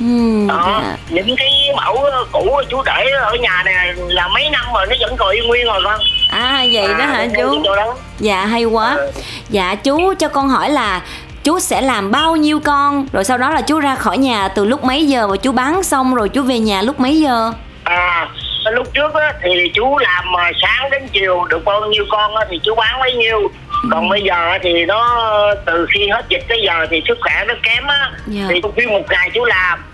ừ, 0.00 0.46
đó 0.48 0.82
dạ. 0.84 0.96
những 1.08 1.36
cái 1.36 1.50
mẫu 1.76 2.04
cũ 2.32 2.60
chú 2.68 2.82
để 2.86 3.10
ở 3.22 3.34
nhà 3.40 3.62
này 3.64 3.94
là 3.96 4.28
mấy 4.28 4.50
năm 4.50 4.64
rồi 4.74 4.86
nó 4.90 4.96
vẫn 5.00 5.16
còn 5.16 5.30
y 5.30 5.40
nguyên 5.46 5.66
rồi 5.66 5.80
con. 5.84 6.00
À 6.30 6.64
vậy 6.72 6.88
đó 6.88 7.04
À, 7.04 7.06
hả 7.06 7.26
nó 7.32 7.40
chú? 7.40 7.62
đó. 7.76 7.94
dạ 8.18 8.44
hay 8.44 8.64
quá. 8.64 8.94
Ờ. 8.98 9.12
dạ 9.48 9.74
chú 9.74 10.14
cho 10.18 10.28
con 10.28 10.48
hỏi 10.48 10.70
là 10.70 11.00
chú 11.44 11.60
sẽ 11.60 11.80
làm 11.80 12.10
bao 12.10 12.36
nhiêu 12.36 12.60
con? 12.60 13.06
Rồi 13.12 13.24
sau 13.24 13.38
đó 13.38 13.50
là 13.50 13.60
chú 13.60 13.80
ra 13.80 13.94
khỏi 13.94 14.18
nhà 14.18 14.48
từ 14.48 14.64
lúc 14.64 14.84
mấy 14.84 15.06
giờ 15.08 15.26
và 15.28 15.36
chú 15.36 15.52
bán 15.52 15.82
xong 15.82 16.14
rồi 16.14 16.28
chú 16.28 16.42
về 16.42 16.58
nhà 16.58 16.82
lúc 16.82 17.00
mấy 17.00 17.20
giờ? 17.20 17.52
À 17.84 18.28
lúc 18.70 18.86
trước 18.94 19.14
á, 19.14 19.32
thì 19.42 19.70
chú 19.74 19.98
làm 19.98 20.32
mà 20.32 20.50
sáng 20.62 20.90
đến 20.90 21.08
chiều 21.12 21.44
được 21.44 21.64
bao 21.64 21.80
nhiêu 21.86 22.04
con 22.10 22.36
á, 22.36 22.44
thì 22.50 22.60
chú 22.64 22.74
bán 22.74 23.00
bấy 23.00 23.12
nhiêu. 23.14 23.50
Còn 23.90 24.08
bây 24.08 24.22
giờ 24.22 24.58
thì 24.62 24.84
nó 24.84 25.26
từ 25.66 25.86
khi 25.90 26.08
hết 26.08 26.24
dịch 26.28 26.44
tới 26.48 26.60
giờ 26.66 26.86
thì 26.90 27.02
sức 27.08 27.18
khỏe 27.20 27.44
nó 27.48 27.54
kém 27.62 27.86
á. 27.86 28.10
Dạ. 28.26 28.42
thì 28.48 28.60
khi 28.76 28.86
một 28.86 29.02
ngày 29.10 29.30
chú 29.34 29.44
làm 29.44 29.84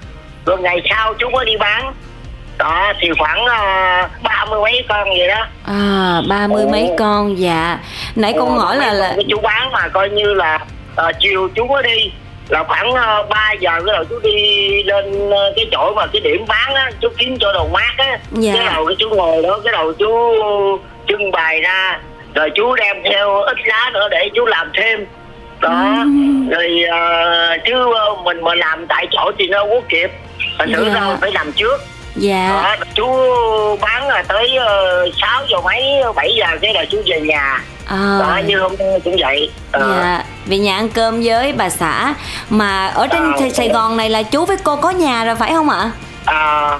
rồi 0.47 0.59
ngày 0.59 0.77
sau 0.91 1.15
chú 1.15 1.31
mới 1.31 1.45
đi 1.45 1.57
bán. 1.57 1.93
Đó 2.59 2.93
thì 3.01 3.09
khoảng 3.19 3.45
ờ, 3.45 4.09
ba 4.23 4.45
mươi 4.51 4.61
mấy 4.61 4.85
con 4.89 5.09
vậy 5.09 5.29
đó. 5.29 5.47
À 5.67 6.21
ba 6.29 6.47
mươi 6.47 6.67
mấy 6.73 6.91
con 6.99 7.39
dạ. 7.39 7.79
Nãy 8.17 8.35
con 8.39 8.59
Ờ, 8.59 8.65
hỏi 8.65 8.77
là 8.77 8.93
là 8.93 9.17
chú 9.31 9.41
bán 9.43 9.71
mà 9.73 9.89
coi 9.89 10.11
như 10.11 10.35
là 10.35 10.59
ờ, 10.97 11.13
chiều 11.21 11.49
chú 11.55 11.67
mới 11.67 11.83
đi 11.83 12.13
là 12.49 12.65
khoảng 12.65 12.91
uh, 12.91 13.29
3 13.29 13.53
giờ 13.61 13.71
cái 13.87 13.93
đầu 13.95 14.05
chú 14.05 14.19
đi 14.23 14.83
lên 14.83 15.31
ờ, 15.31 15.53
cái 15.57 15.67
chỗ 15.73 15.93
mà 15.97 16.07
cái 16.13 16.21
điểm 16.21 16.45
bán 16.49 16.75
á 16.75 16.91
chú 17.01 17.09
kiếm 17.19 17.37
chỗ 17.41 17.53
đầu 17.53 17.69
mát 17.73 17.95
á. 17.99 18.19
Dạ. 18.33 18.53
cái 18.57 18.67
đầu 18.75 18.87
cái 18.87 18.97
chú 18.99 19.09
ngồi 19.11 19.43
đó 19.43 19.61
cái 19.65 19.73
đầu 19.73 19.93
chú 19.93 20.09
trưng 21.09 21.31
bày 21.31 21.61
ra 21.61 22.01
rồi 22.35 22.51
chú 22.55 22.75
đem 22.75 22.97
theo 23.05 23.41
ít 23.41 23.57
lá 23.65 23.91
nữa 23.95 24.09
để 24.11 24.31
chú 24.35 24.47
làm 24.47 24.71
thêm. 24.75 25.07
Đó 25.61 26.05
rồi 26.51 26.83
ờ, 26.91 27.57
chứ 27.67 27.73
ờ, 27.95 28.15
mình 28.25 28.45
mà 28.45 28.55
làm 28.55 28.87
tại 28.87 29.07
chỗ 29.11 29.31
thì 29.39 29.49
nó 29.49 29.65
có 29.65 29.81
kịp. 29.89 30.11
Thành 30.59 30.73
thử 30.73 30.85
Dạ. 30.85 30.95
ra 30.95 31.17
phải 31.21 31.33
làm 31.33 31.53
trước. 31.53 31.81
Dạ. 32.17 32.49
Đó, 32.63 32.77
chú 32.95 33.07
bán 33.81 34.09
là 34.09 34.23
tới 34.29 34.59
uh, 35.07 35.15
6 35.23 35.43
giờ 35.51 35.61
mấy 35.65 35.83
7 36.17 36.35
giờ 36.35 36.47
cái 36.61 36.75
là 36.75 36.85
chú 36.91 37.03
về 37.07 37.21
nhà. 37.21 37.61
À, 37.87 38.19
đó 38.21 38.41
như 38.47 38.59
hôm 38.59 38.73
nay 38.79 39.01
cũng 39.05 39.17
vậy. 39.21 39.51
Ờ, 39.73 40.01
dạ 40.03 40.25
về 40.47 40.59
nhà 40.59 40.77
ăn 40.77 40.89
cơm 40.89 41.21
với 41.25 41.53
bà 41.53 41.69
xã. 41.71 42.15
Mà 42.51 42.87
ở 42.87 43.07
trên 43.07 43.33
Ờ. 43.33 43.49
Sài- 43.55 43.69
Gòn 43.69 43.97
này 43.97 44.11
là 44.11 44.23
chú 44.23 44.45
với 44.45 44.57
cô 44.65 44.77
có 44.77 44.91
nhà 44.91 45.25
rồi 45.25 45.35
phải 45.37 45.53
không 45.53 45.71
ạ? 45.71 45.91
À, 46.25 46.79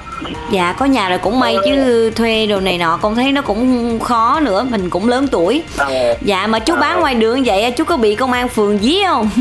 dạ 0.51 0.75
có 0.79 0.85
nhà 0.85 1.09
rồi 1.09 1.17
cũng 1.17 1.39
may 1.39 1.55
Ờ. 1.55 1.61
chứ 1.65 2.09
thuê 2.15 2.45
đồ 2.47 2.59
này 2.59 2.77
nọ 2.77 2.97
con 3.01 3.15
thấy 3.15 3.31
nó 3.31 3.41
cũng 3.41 3.99
khó 3.99 4.39
nữa 4.41 4.65
mình 4.69 4.89
cũng 4.89 5.09
lớn 5.09 5.27
tuổi. 5.31 5.63
Ờ, 5.77 6.17
dạ 6.21 6.47
mà 6.47 6.59
chú 6.59 6.73
Ờ. 6.73 6.79
bán 6.81 6.99
ngoài 6.99 7.15
đường 7.15 7.43
vậy 7.43 7.71
chú 7.77 7.83
có 7.83 7.97
bị 7.97 8.15
công 8.15 8.31
an 8.33 8.47
phường 8.47 8.77
dí 8.77 8.97
không? 9.07 9.29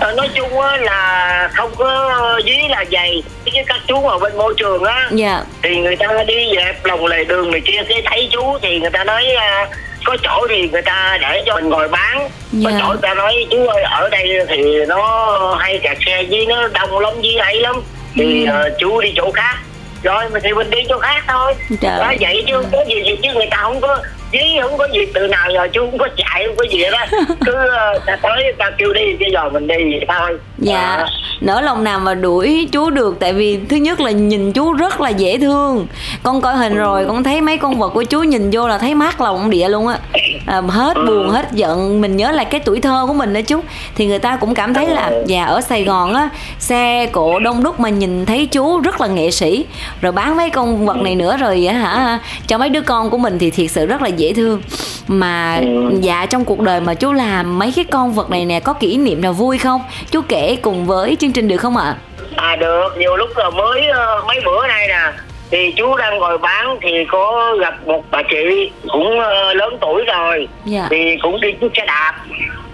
Ờ, 0.00 0.12
nói 0.12 0.28
chung 0.34 0.60
á 0.60 0.76
là 0.76 1.50
không 1.54 1.70
có 1.76 2.10
dí 2.44 2.68
là 2.68 2.84
dày. 2.92 3.22
Chứ 3.44 3.50
các 3.66 3.76
chú 3.88 4.06
ở 4.08 4.18
bên 4.18 4.36
môi 4.38 4.54
trường 4.56 4.84
á 4.84 5.08
dạ. 5.12 5.42
thì 5.62 5.76
người 5.76 5.96
ta 5.96 6.06
đi 6.26 6.34
dẹp 6.56 6.84
lòng 6.84 7.06
lề 7.06 7.24
đường 7.24 7.50
này 7.50 7.60
kia 7.64 7.82
cái 7.88 8.02
thấy 8.10 8.28
chú 8.32 8.58
thì 8.62 8.78
người 8.80 8.90
ta 8.90 9.04
nói 9.04 9.24
à, 9.40 9.66
có 10.06 10.16
chỗ 10.22 10.46
thì 10.48 10.68
người 10.68 10.82
ta 10.82 11.18
để 11.20 11.42
cho 11.46 11.54
mình 11.54 11.68
ngồi 11.68 11.88
bán 11.88 12.28
có 12.64 12.70
Dạ. 12.70 12.78
chỗ 12.80 12.88
người 12.88 12.98
ta 13.02 13.14
nói 13.14 13.46
chú 13.50 13.66
ơi 13.66 13.82
ở 13.82 14.08
đây 14.08 14.28
thì 14.48 14.84
nó 14.88 15.56
hay 15.60 15.78
kẹt 15.82 15.96
xe 16.06 16.24
với 16.30 16.46
nó 16.46 16.68
đông 16.68 16.98
lắm 16.98 17.12
với 17.22 17.36
ấy 17.36 17.60
lắm 17.60 17.76
thì 18.14 18.46
Ừ. 18.46 18.52
ờ, 18.52 18.70
chú 18.78 19.00
đi 19.00 19.12
chỗ 19.16 19.30
khác 19.34 19.56
rồi 20.02 20.24
mình 20.32 20.42
thì 20.44 20.52
mình 20.52 20.70
đi 20.70 20.78
chỗ 20.88 20.98
khác 20.98 21.24
thôi 21.28 21.54
Trời. 21.80 21.98
đó 21.98 22.12
vậy 22.20 22.44
chứ 22.46 22.62
có 22.72 22.78
gì 22.88 22.94
gì 23.06 23.16
chứ 23.22 23.28
người 23.34 23.46
ta 23.50 23.56
không 23.56 23.80
có 23.80 23.98
dí 24.32 24.38
không 24.62 24.78
có 24.78 24.88
gì 24.92 25.00
từ 25.14 25.26
nào 25.26 25.50
giờ 25.54 25.68
chú 25.72 25.80
không 25.90 25.98
có 25.98 26.08
chạy 26.16 26.46
không 26.46 26.56
có 26.56 26.64
gì 26.70 26.82
đó 26.92 27.06
cứ 27.46 27.52
ờ, 27.52 27.98
ta 28.06 28.16
tới 28.22 28.52
ta 28.58 28.70
kêu 28.78 28.92
đi 28.92 29.16
bây 29.20 29.30
giờ 29.32 29.50
mình 29.50 29.66
đi 29.66 29.74
vậy 29.90 30.04
thôi. 30.08 30.38
Dạ, 30.58 31.06
nỡ 31.40 31.60
lòng 31.60 31.84
nào 31.84 32.00
mà 32.00 32.14
đuổi 32.14 32.68
chú 32.72 32.90
được 32.90 33.16
tại 33.20 33.32
vì 33.32 33.58
thứ 33.68 33.76
nhất 33.76 34.00
là 34.00 34.10
nhìn 34.10 34.52
chú 34.52 34.72
rất 34.72 35.00
là 35.00 35.08
dễ 35.08 35.38
thương. 35.38 35.86
Con 36.22 36.40
coi 36.40 36.56
hình 36.56 36.74
rồi 36.74 37.04
con 37.08 37.22
thấy 37.22 37.40
mấy 37.40 37.58
con 37.58 37.78
vật 37.78 37.88
của 37.88 38.02
chú 38.02 38.22
nhìn 38.22 38.50
vô 38.52 38.68
là 38.68 38.78
thấy 38.78 38.94
mát 38.94 39.20
lòng 39.20 39.50
địa 39.50 39.68
luôn 39.68 39.86
á. 39.86 39.98
À, 40.46 40.60
hết 40.60 40.96
buồn 41.06 41.30
hết 41.30 41.52
giận. 41.52 42.00
Mình 42.00 42.16
nhớ 42.16 42.32
lại 42.32 42.44
cái 42.44 42.60
tuổi 42.64 42.80
thơ 42.80 43.04
của 43.08 43.14
mình 43.14 43.34
đó 43.34 43.40
chú. 43.46 43.60
Thì 43.94 44.06
người 44.06 44.18
ta 44.18 44.36
cũng 44.36 44.54
cảm 44.54 44.74
thấy 44.74 44.86
là 44.86 45.10
dạ 45.26 45.44
ở 45.44 45.60
Sài 45.60 45.84
Gòn 45.84 46.14
á 46.14 46.28
xe 46.58 47.06
cộ 47.12 47.38
đông 47.38 47.62
đúc 47.62 47.80
mà 47.80 47.88
nhìn 47.88 48.26
thấy 48.26 48.46
chú 48.46 48.80
rất 48.80 49.00
là 49.00 49.06
nghệ 49.06 49.30
sĩ. 49.30 49.66
Rồi 50.00 50.12
bán 50.12 50.36
mấy 50.36 50.50
con 50.50 50.86
vật 50.86 50.96
này 50.96 51.14
nữa 51.14 51.36
rồi 51.36 51.60
hả? 51.60 52.18
Cho 52.46 52.58
mấy 52.58 52.68
đứa 52.68 52.80
con 52.80 53.10
của 53.10 53.18
mình 53.18 53.38
thì 53.38 53.50
thiệt 53.50 53.70
sự 53.70 53.86
rất 53.86 54.02
là 54.02 54.08
dễ 54.16 54.32
thương. 54.32 54.62
Mà 55.08 55.60
Ừ. 55.62 55.90
dạ 56.00 56.26
trong 56.30 56.44
cuộc 56.44 56.60
đời 56.60 56.80
mà 56.80 56.94
chú 56.94 57.12
làm 57.12 57.58
mấy 57.58 57.72
cái 57.76 57.84
con 57.84 58.12
vật 58.12 58.30
này 58.30 58.44
nè 58.44 58.60
có 58.60 58.72
kỷ 58.72 58.96
niệm 58.96 59.20
nào 59.22 59.32
vui 59.32 59.58
không? 59.58 59.80
Chú 60.10 60.20
kể 60.28 60.56
cùng 60.62 60.86
với 60.86 61.16
chương 61.20 61.32
trình 61.32 61.48
được 61.48 61.56
không 61.56 61.76
ạ? 61.76 61.96
À 62.36 62.56
được, 62.56 62.88
nhiều 62.98 63.16
lúc 63.16 63.28
là 63.36 63.50
mới 63.50 63.86
ờ, 63.86 64.22
mấy 64.26 64.40
bữa 64.44 64.66
nay 64.66 64.88
nè 64.88 65.12
thì 65.50 65.72
chú 65.76 65.96
đang 65.96 66.18
ngồi 66.18 66.38
bán 66.38 66.76
thì 66.82 67.04
có 67.08 67.56
gặp 67.60 67.74
một 67.86 68.04
bà 68.10 68.22
chị 68.30 68.70
cũng 68.88 69.20
ờ, 69.20 69.54
lớn 69.54 69.78
tuổi 69.80 70.04
rồi. 70.04 70.48
Dạ. 70.64 70.86
Thì 70.90 71.16
cũng 71.22 71.40
đi 71.40 71.48
chiếc 71.60 71.70
xe 71.76 71.86
đạp 71.86 72.14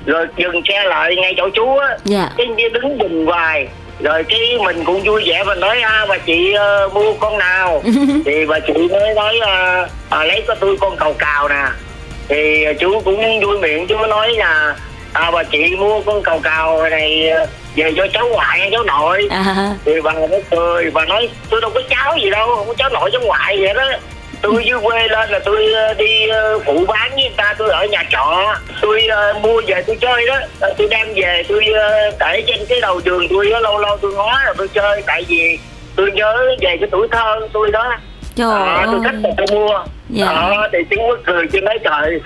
rồi 0.06 0.26
dừng 0.37 0.61
xe 0.68 0.84
lại 0.84 1.16
ngay 1.16 1.34
chỗ 1.37 1.49
chú 1.54 1.76
á. 1.76 1.88
Dạ. 2.04 2.28
Cái 2.37 2.46
đứng 2.72 2.99
nhìn 2.99 3.26
hoài 3.26 3.68
rồi 4.02 4.25
cái 4.28 4.59
mình 4.64 4.85
cũng 4.85 5.02
vui 5.04 5.23
vẻ 5.26 5.44
mình 5.44 5.61
nói 5.61 5.80
à, 5.80 6.06
bà 6.09 6.18
chị 6.18 6.52
ờ, 6.52 6.88
mua 6.94 7.12
con 7.14 7.38
nào? 7.38 7.82
Thì 8.25 8.47
bà 8.47 8.59
chị 8.61 8.73
mới 8.90 9.14
nói 9.14 9.38
ờ, 9.40 9.87
à, 10.09 10.25
lấy 10.25 10.42
cho 10.49 10.54
tôi 10.54 10.76
con 10.80 10.97
cầu 10.97 11.12
cào 11.12 11.49
nè. 11.49 11.64
Thì 12.28 12.64
chú 12.80 13.00
cũng 13.04 13.40
vui 13.40 13.59
miệng 13.59 13.87
chú 13.87 14.06
nói 14.06 14.32
là 14.32 14.76
à, 15.12 15.30
bà 15.30 15.42
chị 15.42 15.76
mua 15.76 16.00
con 16.00 16.23
cầu 16.23 16.40
cào 16.42 16.88
này 16.90 17.28
ờ, 17.28 17.47
về 17.76 17.92
cho 17.97 18.06
cháu 18.12 18.28
ngoại 18.28 18.59
hay 18.59 18.68
cháu 18.73 18.85
nội. 18.85 19.28
À. 19.30 19.75
Thì 19.85 20.00
bà 20.00 20.12
nó 20.12 20.37
cười 20.50 20.90
bà 20.90 21.04
nói 21.04 21.28
tôi 21.50 21.61
đâu 21.61 21.71
có 21.75 21.82
cháu 21.88 22.16
gì 22.23 22.30
đâu 22.30 22.56
không 22.56 22.66
có 22.66 22.75
cháu 22.75 22.90
nội 22.90 23.11
cháu 23.12 23.23
ngoại 23.25 23.56
vậy 23.61 23.75
đó 23.75 23.85
tôi 24.42 24.64
dưới 24.66 24.78
quê 24.82 25.08
lên 25.08 25.30
là 25.30 25.38
tôi 25.44 25.72
ờ, 25.72 25.94
đi 25.94 26.28
ờ, 26.28 26.58
phụ 26.58 26.84
bán 26.88 27.10
với 27.14 27.22
người 27.22 27.32
ta 27.36 27.54
tôi 27.58 27.70
ở 27.70 27.86
nhà 27.86 28.02
trọ. 28.10 28.54
Tôi 28.80 29.06
ờ, 29.06 29.32
mua 29.42 29.60
về 29.66 29.82
tôi 29.86 29.96
chơi 30.00 30.26
đó. 30.26 30.36
Tôi 30.78 30.88
đem 30.90 31.06
về 31.14 31.42
tôi 31.48 31.64
để 32.20 32.44
trên 32.46 32.58
cái 32.68 32.80
đầu 32.80 33.00
giường 33.00 33.26
tôi 33.30 33.50
đó, 33.50 33.60
lâu 33.60 33.78
lâu 33.78 33.96
tôi 34.02 34.12
ngó 34.12 34.38
rồi 34.44 34.54
tôi 34.58 34.68
chơi. 34.68 35.02
Tại 35.06 35.24
vì 35.28 35.58
tôi 35.96 36.10
nhớ 36.12 36.36
về 36.60 36.76
cái 36.80 36.88
tuổi 36.92 37.08
thơ 37.12 37.40
tôi 37.52 37.70
đó. 37.70 37.96
Trời 38.36 38.48
đó, 38.48 38.84
tôi 38.86 39.00
là 39.22 39.30
tôi 39.36 39.46
mua. 39.60 39.84
Dạ. 40.08 40.26
đó 40.26 40.68
thì 40.72 40.78
chú 40.90 40.96
có 41.08 41.16
cười 41.24 41.46
chứ 41.52 41.60
nói 41.60 41.78
trời 41.84 42.20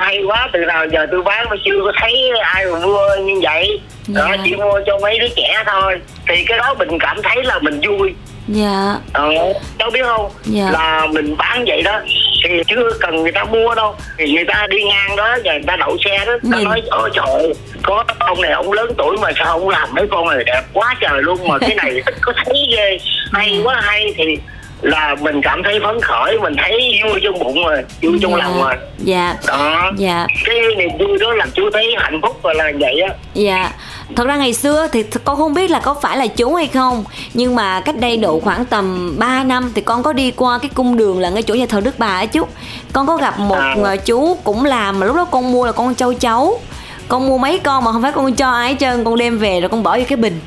hay 0.00 0.22
quá 0.26 0.48
từ 0.52 0.58
nào 0.58 0.86
giờ 0.86 1.06
tôi 1.10 1.22
bán 1.22 1.48
mà 1.50 1.56
chưa 1.64 1.80
có 1.84 1.92
thấy 2.00 2.30
ai 2.42 2.64
mà 2.66 2.78
mua 2.78 3.00
như 3.24 3.40
vậy. 3.42 3.80
Đó 4.08 4.26
Dạ. 4.30 4.36
chỉ 4.44 4.56
mua 4.56 4.80
cho 4.86 4.98
mấy 4.98 5.18
đứa 5.18 5.28
trẻ 5.36 5.62
thôi. 5.66 6.00
Thì 6.28 6.44
cái 6.48 6.58
đó 6.58 6.74
mình 6.78 6.98
cảm 7.00 7.22
thấy 7.22 7.44
là 7.44 7.58
mình 7.58 7.80
vui 7.88 8.14
dạ. 8.48 8.98
Ờ, 9.12 9.30
cháu 9.78 9.90
biết 9.90 10.02
không? 10.04 10.30
Dạ. 10.44 10.70
là 10.72 11.06
mình 11.12 11.36
bán 11.36 11.64
vậy 11.66 11.82
đó 11.82 12.00
thì 12.44 12.62
chưa 12.68 12.90
cần 13.00 13.22
người 13.22 13.32
ta 13.32 13.44
mua 13.44 13.74
đâu. 13.74 13.94
Thì 14.18 14.32
người 14.32 14.44
ta 14.44 14.66
đi 14.70 14.82
ngang 14.84 15.16
đó 15.16 15.36
và 15.44 15.52
người 15.52 15.62
ta 15.66 15.76
đậu 15.76 15.96
xe 16.04 16.24
đó 16.26 16.32
người 16.42 16.52
ta 16.52 16.58
Nhìn. 16.58 16.64
nói 16.64 16.82
ôi 16.90 17.10
trời 17.14 17.54
có 17.82 18.04
ông 18.18 18.40
này 18.40 18.50
ông 18.52 18.72
lớn 18.72 18.94
tuổi 18.98 19.16
mà 19.20 19.30
sao 19.38 19.46
ông 19.58 19.68
làm 19.68 19.88
mấy 19.94 20.06
con 20.10 20.28
này 20.28 20.44
đẹp 20.46 20.62
quá 20.72 20.94
trời 21.00 21.22
luôn 21.22 21.48
mà 21.48 21.58
cái 21.58 21.74
này 21.74 21.90
ít 22.06 22.14
có 22.20 22.32
thấy 22.44 22.66
ghê. 22.76 22.98
Hay 23.32 23.60
quá 23.64 23.80
hay. 23.84 24.14
Thì 24.16 24.38
là 24.82 25.16
mình 25.20 25.40
cảm 25.42 25.62
thấy 25.64 25.80
phấn 25.84 26.00
khởi 26.00 26.38
mình 26.38 26.54
thấy 26.58 27.00
vui 27.04 27.20
trong 27.22 27.38
bụng 27.38 27.64
rồi 27.64 27.82
vui 28.02 28.18
trong 28.22 28.30
dạ. 28.30 28.36
lòng 28.38 28.62
rồi. 28.62 28.74
Dạ. 28.98 29.36
Đó. 29.46 29.90
Dạ. 29.96 30.26
Cái 30.44 30.56
niềm 30.78 30.90
vui 30.98 31.18
đó 31.20 31.32
làm 31.34 31.48
chú 31.54 31.62
thấy 31.72 31.94
hạnh 31.98 32.20
phúc 32.22 32.38
và 32.42 32.52
là 32.54 32.72
vậy 32.80 33.00
á. 33.00 33.14
Dạ, 33.34 33.72
thật 34.16 34.26
ra 34.26 34.36
ngày 34.36 34.54
xưa 34.54 34.88
thì 34.92 35.02
th- 35.02 35.18
con 35.24 35.36
không 35.36 35.54
biết 35.54 35.70
là 35.70 35.80
có 35.80 35.94
phải 36.02 36.16
là 36.16 36.26
chú 36.26 36.54
hay 36.54 36.66
không 36.66 37.04
Nhưng 37.34 37.54
mà 37.56 37.80
cách 37.80 37.96
đây 38.00 38.16
độ 38.16 38.40
khoảng 38.40 38.64
tầm 38.64 39.14
3 39.18 39.44
năm 39.44 39.72
thì 39.74 39.80
con 39.82 40.02
có 40.02 40.12
đi 40.12 40.30
qua 40.30 40.58
cái 40.58 40.70
cung 40.74 40.96
đường 40.96 41.20
là 41.20 41.30
ngay 41.30 41.42
chỗ 41.42 41.54
nhà 41.54 41.66
thờ 41.68 41.80
Đức 41.80 41.98
Bà 41.98 42.06
á 42.06 42.26
chú. 42.26 42.46
Con 42.92 43.06
có 43.06 43.16
gặp 43.16 43.38
một 43.38 43.54
À. 43.58 43.74
ờ, 43.82 43.96
chú 43.96 44.36
cũng 44.44 44.64
làm 44.64 45.00
mà 45.00 45.06
lúc 45.06 45.16
đó 45.16 45.24
con 45.24 45.52
mua 45.52 45.66
là 45.66 45.72
con 45.72 45.94
châu 45.94 46.14
chấu 46.14 46.60
Con 47.08 47.28
mua 47.28 47.38
mấy 47.38 47.58
con 47.58 47.84
mà 47.84 47.92
không 47.92 48.02
phải 48.02 48.12
con 48.12 48.34
cho 48.34 48.50
ai 48.50 48.68
hết 48.70 48.76
trơn 48.80 49.04
Con 49.04 49.16
đem 49.16 49.38
về 49.38 49.60
rồi 49.60 49.68
con 49.68 49.82
bỏ 49.82 49.98
vô 49.98 50.04
cái 50.08 50.16
bình. 50.16 50.40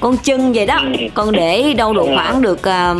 Con 0.00 0.18
trưng 0.18 0.52
vậy 0.52 0.66
đó. 0.66 0.80
Ừ. 0.82 0.90
Con 1.14 1.32
để 1.32 1.74
đâu 1.74 1.92
độ 1.94 2.06
khoảng 2.14 2.42
được 2.42 2.62
ờ, 2.62 2.94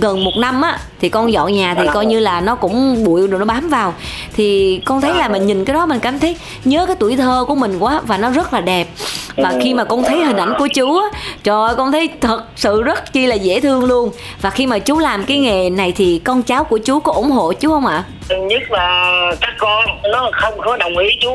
gần 0.00 0.24
một 0.24 0.36
năm 0.36 0.62
á 0.62 0.78
thì 1.00 1.08
con 1.08 1.32
dọn 1.32 1.52
nhà 1.52 1.74
thì 1.78 1.86
coi 1.94 2.06
như 2.06 2.20
là 2.20 2.40
nó 2.40 2.54
cũng 2.54 3.04
bụi 3.04 3.26
rồi 3.26 3.38
nó 3.38 3.44
bám 3.44 3.68
vào. 3.68 3.94
Thì 4.36 4.80
con 4.84 5.00
thấy 5.00 5.14
là 5.14 5.28
mình 5.28 5.46
nhìn 5.46 5.64
cái 5.64 5.74
đó 5.74 5.86
mình 5.86 6.00
cảm 6.00 6.18
thấy 6.18 6.36
nhớ 6.64 6.86
cái 6.86 6.96
tuổi 6.98 7.16
thơ 7.16 7.44
của 7.48 7.54
mình 7.54 7.78
quá 7.78 8.00
và 8.06 8.18
nó 8.18 8.30
rất 8.30 8.52
là 8.52 8.60
đẹp. 8.60 8.88
Và 9.36 9.52
khi 9.62 9.74
mà 9.74 9.84
con 9.84 10.02
thấy 10.02 10.24
hình 10.24 10.36
ảnh 10.36 10.54
của 10.58 10.68
chú 10.74 10.98
á 10.98 11.20
trời 11.42 11.66
ơi 11.66 11.74
con 11.76 11.92
thấy 11.92 12.08
thật 12.20 12.42
sự 12.56 12.82
rất 12.82 13.12
chi 13.12 13.26
là 13.26 13.34
dễ 13.34 13.60
thương 13.60 13.84
luôn. 13.84 14.10
Và 14.40 14.50
khi 14.50 14.66
mà 14.66 14.78
chú 14.78 14.98
làm 14.98 15.24
cái 15.24 15.38
nghề 15.38 15.70
này 15.70 15.92
thì 15.96 16.20
con 16.24 16.42
cháu 16.42 16.64
của 16.64 16.78
chú 16.78 17.00
có 17.00 17.12
ủng 17.12 17.30
hộ 17.30 17.52
chú 17.52 17.70
không 17.70 17.86
ạ? 17.86 18.04
Nhất 18.28 18.62
là 18.70 19.12
các 19.40 19.54
con 19.58 19.84
nó 20.12 20.30
không 20.32 20.54
có 20.58 20.76
đồng 20.76 20.98
ý 20.98 21.08
chú 21.20 21.32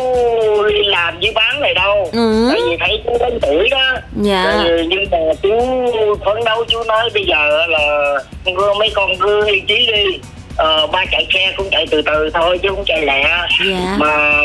đi 0.70 0.84
làm 0.84 1.20
với 1.20 1.32
bán 1.36 1.62
này 1.62 1.74
đâu. 1.74 2.10
Ừ. 2.14 2.50
tại 2.52 2.62
vì 2.70 2.78
thấy 2.80 3.02
chú 3.06 3.12
lớn 3.20 3.40
tuổi 3.42 3.70
đó. 3.70 3.94
Dạ. 4.22 4.64
Nhưng 4.88 5.06
mà 5.12 5.18
chú 5.42 5.50
phấn 6.26 6.44
đấu 6.46 6.66
chú 6.68 6.84
nói 6.84 7.10
bây 7.14 7.26
giờ 7.26 7.66
là 7.68 8.16
mấy 8.80 8.90
con 8.96 9.10
cứ 9.20 9.46
ý 9.48 9.60
chí 9.68 9.88
đi 9.94 10.20
ờ, 10.58 10.88
ba 10.88 11.06
chạy 11.12 11.28
xe 11.34 11.54
cũng 11.58 11.68
chạy 11.72 11.86
từ 11.92 12.02
từ 12.02 12.30
thôi 12.34 12.60
chứ 12.64 12.70
không 12.70 12.84
chạy 12.86 13.02
lẹ 13.06 13.24
Dạ. 13.72 13.96
mà 14.00 14.38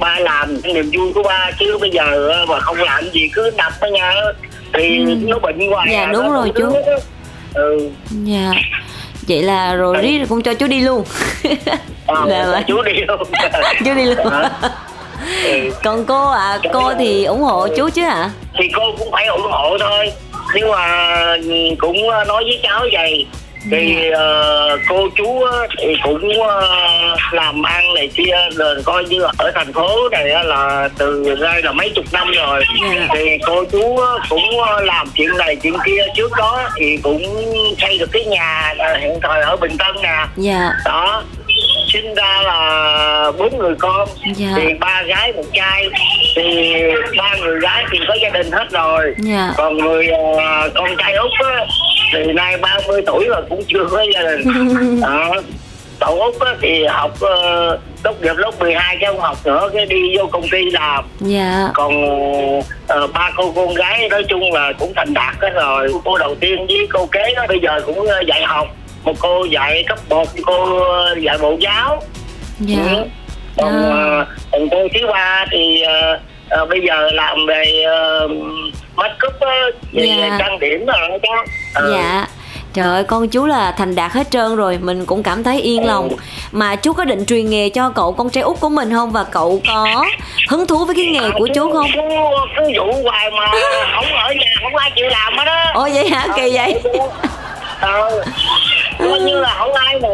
ba 0.00 0.18
làm 0.18 0.56
niềm 0.64 0.90
vui 0.92 1.12
của 1.12 1.22
ba 1.22 1.50
chứ 1.58 1.78
bây 1.80 1.90
giờ 1.90 2.04
mà 2.48 2.60
không 2.60 2.76
làm 2.76 3.10
gì 3.10 3.28
cứ 3.34 3.50
đập 3.56 3.72
ở 3.80 3.88
nhà 3.90 4.14
thì 4.74 4.98
Ừ. 4.98 5.14
nó 5.20 5.38
bệnh 5.38 5.70
hoài 5.70 5.88
Dạ, 5.92 6.02
à, 6.04 6.12
đúng 6.12 6.30
rồi, 6.32 6.52
chú. 6.56 6.74
á. 6.74 6.80
ừ 7.54 7.90
dạ 8.24 8.50
vậy 9.28 9.42
là 9.42 9.74
rồi 9.74 9.96
Ừ. 9.96 10.26
con 10.30 10.42
cho 10.42 10.54
chú 10.54 10.66
đi 10.66 10.80
luôn 10.80 11.04
Ờ, 12.06 12.26
Dạ, 12.30 12.44
vâng. 12.46 12.62
chú 12.66 12.82
đi 12.82 12.92
luôn 12.92 13.22
chú 13.84 13.94
đi 13.94 14.04
luôn 14.04 14.26
Hả? 14.30 14.50
ừ. 15.44 15.70
còn 15.84 16.04
cô 16.04 16.30
ạ 16.30 16.58
cô 16.72 16.92
thì 16.98 17.24
ủng 17.24 17.40
hộ 17.42 17.68
chú 17.76 17.88
chứ 17.90 18.04
ạ 18.04 18.30
thì 18.58 18.68
cô 18.76 18.82
cũng 18.98 19.10
phải 19.12 19.26
ủng 19.26 19.42
hộ 19.50 19.78
thôi 19.80 20.12
nhưng 20.54 20.70
mà 20.70 21.36
cũng 21.78 22.08
ờ, 22.10 22.24
nói 22.24 22.44
với 22.44 22.60
cháu 22.62 22.86
vậy 22.92 23.26
thì 23.70 24.10
ờ, 24.10 24.78
cô 24.88 25.08
chú 25.16 25.42
á, 25.42 25.58
thì 25.78 25.94
cũng 26.02 26.42
ờ, 26.42 26.68
làm 27.32 27.62
ăn 27.62 27.94
này 27.94 28.08
kia 28.14 28.34
rồi 28.52 28.82
coi 28.84 29.04
như 29.04 29.22
ở 29.38 29.50
thành 29.54 29.72
phố 29.72 30.08
này 30.08 30.44
là 30.44 30.88
từ 30.98 31.34
đây 31.40 31.62
là 31.62 31.72
mấy 31.72 31.90
chục 31.94 32.04
năm 32.12 32.30
rồi. 32.30 32.64
Dạ. 32.82 33.06
thì 33.14 33.38
cô 33.46 33.64
chú 33.64 33.96
cũng 34.28 34.60
ờ, 34.66 34.80
làm 34.80 35.08
chuyện 35.14 35.36
này 35.38 35.56
chuyện 35.56 35.74
kia. 35.86 36.02
Trước 36.16 36.32
đó 36.36 36.68
thì 36.76 36.96
cũng 37.02 37.22
xây 37.78 37.98
được 37.98 38.08
cái 38.12 38.24
nhà 38.24 38.74
hiện 39.00 39.18
thời 39.22 39.42
ở 39.42 39.56
Bình 39.56 39.76
Tân 39.78 40.02
nè. 40.02 40.26
Dạ. 40.36 40.70
Đó 40.84 41.22
sinh 41.92 42.14
ra 42.14 42.42
là 42.42 43.32
bốn 43.38 43.58
người 43.58 43.74
con. 43.78 44.08
Dạ. 44.36 44.48
thì 44.56 44.74
ba 44.80 45.02
gái 45.02 45.32
một 45.32 45.44
trai. 45.52 45.88
Thì 46.36 46.74
ba 47.18 47.36
người 47.40 47.60
gái 47.60 47.84
thì 47.92 47.98
có 48.08 48.14
gia 48.22 48.30
đình 48.30 48.50
hết 48.50 48.66
rồi. 48.70 49.14
Dạ. 49.18 49.52
còn 49.56 49.76
người 49.76 50.06
ờ, 50.06 50.70
con 50.74 50.90
trai 50.98 51.14
út 51.14 51.30
á 51.44 51.66
thì 52.12 52.32
nay 52.32 52.56
30 52.56 53.02
tuổi 53.06 53.24
rồi 53.28 53.42
cũng 53.48 53.62
chưa 53.68 53.84
có 53.90 54.04
gia 54.14 54.22
đình. 54.22 55.00
Đó. 55.00 55.34
Cậu 56.00 56.20
út 56.20 56.40
á, 56.40 56.54
thì 56.60 56.84
học 56.84 57.10
uh, 57.14 57.80
tốt 58.02 58.22
nghiệp 58.22 58.34
lớp 58.36 58.50
12 58.60 58.96
chứ 59.00 59.06
không 59.06 59.20
học 59.20 59.36
nữa 59.44 59.70
cái 59.74 59.86
đi 59.86 60.16
vô 60.18 60.26
công 60.26 60.48
ty 60.48 60.70
làm. 60.70 61.04
Dạ. 61.20 61.68
Còn 61.74 61.92
ờ, 62.86 63.06
ba 63.06 63.30
cô 63.36 63.52
con 63.56 63.74
gái 63.74 64.08
nói 64.08 64.22
chung 64.28 64.52
là 64.52 64.72
cũng 64.78 64.92
thành 64.96 65.14
đạt 65.14 65.34
hết 65.40 65.50
rồi. 65.54 65.88
Cô 66.04 66.18
đầu 66.18 66.34
tiên 66.34 66.66
với 66.66 66.86
cô 66.92 67.06
kế 67.06 67.34
đó 67.36 67.44
bây 67.48 67.60
giờ 67.60 67.80
cũng 67.86 68.06
dạy 68.26 68.42
học 68.44 68.68
một 69.04 69.14
cô 69.20 69.44
dạy 69.44 69.84
cấp 69.88 69.98
một 70.08 70.28
cô 70.46 70.78
ờ, 70.82 71.14
dạy 71.20 71.38
bộ 71.38 71.56
giáo. 71.60 72.02
Dạ. 72.60 72.78
Ừ. 72.90 73.04
còn 73.56 73.72
À. 73.92 74.26
còn 74.52 74.68
cô 74.70 74.76
thứ 74.94 75.06
ba 75.12 75.46
thì 75.50 75.82
ờ, 76.48 76.66
bây 76.66 76.80
giờ 76.86 77.10
làm 77.12 77.46
về 77.46 77.64
uh, 78.24 78.30
make 78.96 79.14
up 79.26 79.34
về 79.92 80.06
Dạ. 80.06 80.36
trang 80.38 80.58
điểm 80.58 80.86
rồi 80.86 81.18
đó 81.22 81.44
Ờ. 81.74 81.92
Dạ. 81.96 82.26
Trời 82.74 82.84
ơi 82.86 83.04
con 83.04 83.28
chú 83.28 83.46
là 83.46 83.72
thành 83.78 83.94
đạt 83.94 84.12
hết 84.12 84.30
trơn 84.30 84.56
rồi 84.56 84.78
Mình 84.82 85.06
cũng 85.06 85.22
cảm 85.22 85.42
thấy 85.42 85.60
yên 85.60 85.86
lòng. 85.86 86.08
Mà 86.52 86.76
chú 86.76 86.92
có 86.92 87.04
định 87.04 87.24
truyền 87.26 87.50
nghề 87.50 87.68
cho 87.68 87.90
cậu 87.90 88.12
con 88.12 88.30
trai 88.30 88.42
út 88.42 88.60
của 88.60 88.68
mình 88.68 88.90
không? 88.92 89.10
Và 89.12 89.24
cậu 89.24 89.60
có 89.68 90.04
hứng 90.48 90.66
thú 90.66 90.84
với 90.84 90.94
cái 90.94 91.06
nghề 91.06 91.30
của 91.38 91.48
chú 91.54 91.72
không? 91.72 91.86
cứ, 91.94 92.00
cứ 92.56 92.70
dụ 92.74 92.92
hoài 93.02 93.30
mà 93.30 93.46
không 93.94 94.04
ở 94.14 94.32
nhà 94.32 94.46
không 94.62 94.76
ai 94.76 94.90
chịu 94.96 95.06
làm 95.08 95.36
hết 95.38 95.44
á. 95.46 95.70
Ồ 95.74 95.88
vậy 95.94 96.08
hả? 96.08 96.26
Kỳ 96.36 96.50
vậy 96.56 96.80
ờ. 97.82 98.24
Coi 98.98 99.20
như 99.20 99.40
là 99.40 99.54
không 99.58 99.72
ai 99.72 100.00
mà 100.00 100.08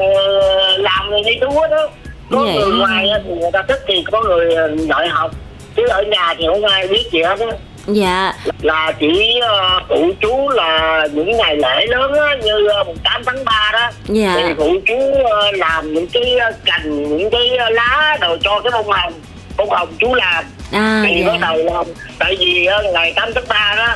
làm 0.79 1.11
người 1.11 1.23
đi 1.23 1.39
hết 1.41 1.71
đó. 1.71 1.89
Có 2.31 2.39
Vậy 2.39 2.55
người 2.55 2.79
ngoài 2.79 3.09
thì 3.25 3.31
người 3.31 3.51
ta 3.53 3.63
thích 3.69 3.81
thì 3.87 4.05
có 4.13 4.23
người 4.23 4.57
đợi 4.89 5.09
học. 5.09 5.31
Chứ 5.77 5.87
ở 5.89 6.03
nhà 6.03 6.35
thì 6.39 6.45
không 6.47 6.65
ai 6.65 6.89
biết 6.89 7.05
gì 7.13 7.23
hết 7.23 7.41
á. 7.41 7.57
Dạ. 7.87 8.33
Là 8.63 8.93
chỉ 9.01 9.41
uh, 9.41 9.83
phụ 9.89 10.13
chú 10.21 10.49
là 10.49 11.07
những 11.13 11.37
ngày 11.37 11.57
lễ 11.57 11.87
lớn 11.87 12.13
á, 12.13 12.37
như 12.45 12.69
uh, 12.91 12.97
8 13.05 13.23
tháng 13.27 13.45
3 13.45 13.71
đó. 13.73 13.91
Dạ. 14.09 14.35
Thì 14.37 14.55
phụ 14.57 14.73
chú 14.87 14.99
ờ, 15.31 15.51
làm 15.53 15.95
những 15.95 16.07
cái 16.07 16.37
ờ, 16.37 16.53
cành 16.65 17.19
những 17.19 17.31
cái 17.31 17.57
ờ, 17.57 17.71
lá 17.71 18.17
rồi 18.21 18.39
cho 18.43 18.61
cái 18.61 18.71
bông 18.73 18.91
hồng. 18.91 19.13
Bông 19.57 19.71
hồng 19.71 19.89
chú 19.99 20.15
làm. 20.15 20.45
À 20.73 21.05
thì 21.07 21.25
bắt 21.25 21.39
dạ. 21.41 21.49
đầu 21.49 21.57
làm 21.57 21.87
tại 22.19 22.37
vì 22.39 22.67
ờ, 22.67 22.83
ngày 22.93 23.13
8 23.17 23.31
tháng 23.35 23.45
3 23.49 23.75
đó 23.77 23.95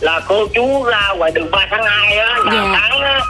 là 0.00 0.20
cô 0.28 0.46
chú 0.54 0.84
ra 0.84 1.12
ngoài 1.16 1.30
đường 1.34 1.50
3 1.50 1.66
tháng 1.70 1.84
2 1.84 2.18
á 2.18 2.26
là 2.44 2.52
Dạ. 2.52 2.78
sáng 2.80 3.00
á. 3.00 3.20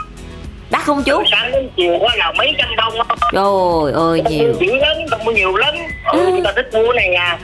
Đắt 0.69 0.81
không 0.83 1.03
chú? 1.03 1.23
Sáng 1.31 1.51
đến 1.51 1.69
chiều 1.77 1.99
á 2.09 2.15
là 2.15 2.31
mấy 2.37 2.55
trăm 2.57 2.69
á. 3.07 3.15
Trời 3.33 3.93
ơi 3.93 4.21
nhiều. 4.29 4.53
dữ 4.59 4.75
lắm 4.75 4.97
có 5.25 5.31
nhiều 5.31 5.55
lắm. 5.55 5.73
Ừ, 6.13 6.19
Ừ. 6.25 6.31
người 6.31 6.41
ta 6.43 6.51
thích 6.55 6.69
mua 6.73 6.93
này 6.93 7.07
nha 7.09 7.37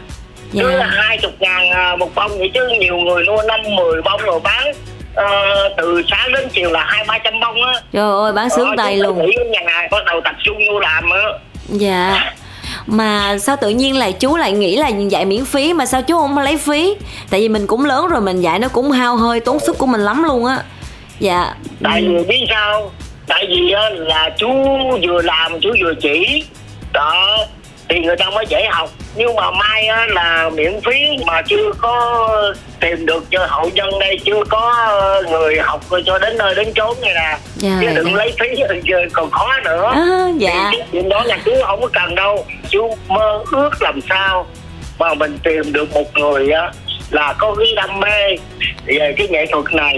Dạ. 0.52 0.64
Cứ 0.64 0.72
là 0.72 0.86
hai 0.86 1.18
chục 1.18 1.32
ngàn 1.40 1.70
à, 1.70 1.96
một 1.96 2.16
bông 2.16 2.38
vậy 2.38 2.52
chứ 2.54 2.68
nhiều 2.80 2.98
người 2.98 3.24
mua 3.26 3.42
năm 3.48 3.60
mười 3.76 4.02
bông 4.02 4.22
rồi 4.22 4.40
bán 4.44 4.72
ờ, 5.16 5.26
từ 5.78 6.02
sáng 6.12 6.32
đến 6.34 6.48
chiều 6.54 6.72
là 6.72 6.86
hai 6.86 7.04
ba 7.08 7.18
trăm 7.18 7.40
bông 7.40 7.64
á. 7.64 7.74
Trời 7.94 8.12
ơi 8.24 8.34
bán 8.34 8.50
sướng 8.50 8.66
Đó, 8.66 8.74
tay 8.78 8.98
luôn. 8.98 9.26
nghỉ 9.26 9.32
ở 9.38 9.44
nhà 9.44 9.88
bắt 9.92 10.06
đầu 10.06 10.22
tập 10.24 10.36
trung 10.44 10.58
vô 10.72 10.80
làm 10.80 11.10
á. 11.10 11.22
Dạ 11.70 12.34
mà 12.88 13.38
sao 13.38 13.56
tự 13.56 13.70
nhiên 13.70 13.98
là 13.98 14.12
chú 14.12 14.36
lại 14.38 14.52
nghĩ 14.52 14.76
là 14.76 14.88
dạy 14.88 15.26
miễn 15.26 15.46
phí 15.46 15.74
mà 15.74 15.86
sao 15.86 16.02
chú 16.02 16.18
không 16.18 16.38
lấy 16.38 16.58
phí? 16.58 16.96
Tại 17.30 17.40
vì 17.40 17.50
mình 17.50 17.68
cũng 17.68 17.86
lớn 17.86 18.08
rồi, 18.08 18.22
mình 18.22 18.42
dạy 18.42 18.60
nó 18.60 18.68
cũng 18.68 18.92
hao 18.92 19.16
hơi 19.16 19.40
tốn 19.40 19.60
sức 19.60 19.78
của 19.78 19.86
mình 19.86 20.02
lắm 20.02 20.24
luôn 20.24 20.46
á. 20.46 20.64
Dạ. 21.20 21.56
Tại 21.84 22.02
vì 22.08 22.24
biết 22.24 22.46
sao? 22.50 22.92
Tại 23.28 23.46
vì 23.50 23.74
là 23.98 24.30
chú 24.38 24.48
vừa 25.08 25.22
làm, 25.22 25.60
chú 25.62 25.70
vừa 25.84 25.94
chỉ. 26.02 26.44
Đó, 26.94 27.38
thì 27.90 28.00
người 28.00 28.16
ta 28.18 28.30
mới 28.30 28.46
dễ 28.50 28.68
học 28.72 28.90
nhưng 29.16 29.36
mà 29.36 29.52
mai 29.52 29.88
á, 29.88 30.06
là 30.10 30.50
miễn 30.54 30.82
phí 30.86 31.18
mà 31.26 31.42
chưa 31.42 31.72
có 31.78 32.54
tìm 32.80 33.06
được 33.06 33.24
cho 33.32 33.48
hậu 33.50 33.70
dân 33.74 33.90
đây 34.00 34.20
chưa 34.26 34.44
có 34.50 34.74
ờ, 34.88 35.24
người 35.32 35.60
học 35.60 35.82
cho 36.06 36.20
đến 36.20 36.38
nơi 36.38 36.56
đến 36.56 36.74
chốn 36.76 36.98
này 37.02 37.14
nè. 37.14 37.38
Dạ, 37.56 37.78
chứ 37.82 37.88
đừng 37.96 38.06
dạ. 38.06 38.18
lấy 38.18 38.34
phí 38.40 38.48
còn 39.14 39.32
khó 39.32 39.50
nữa. 39.64 39.92
À, 39.96 40.28
dạ. 40.38 40.70
Thì 40.72 40.78
chuyện 40.92 41.10
đó 41.10 41.24
là 41.24 41.38
chú 41.46 41.52
không 41.66 41.82
có 41.82 41.88
cần 41.94 42.16
đâu. 42.16 42.46
Chú 42.70 42.96
mơ 43.08 43.44
ước 43.52 43.82
làm 43.82 44.00
sao 44.10 44.46
mà 45.00 45.14
mình 45.14 45.38
tìm 45.44 45.74
được 45.74 45.94
một 45.94 46.14
người 46.14 46.52
á 46.52 46.72
là 47.10 47.34
có 47.38 47.56
cái 47.56 47.68
đam 47.76 48.00
mê 48.00 48.36
về 48.86 49.14
cái 49.18 49.28
nghệ 49.28 49.46
thuật 49.52 49.74
này. 49.74 49.98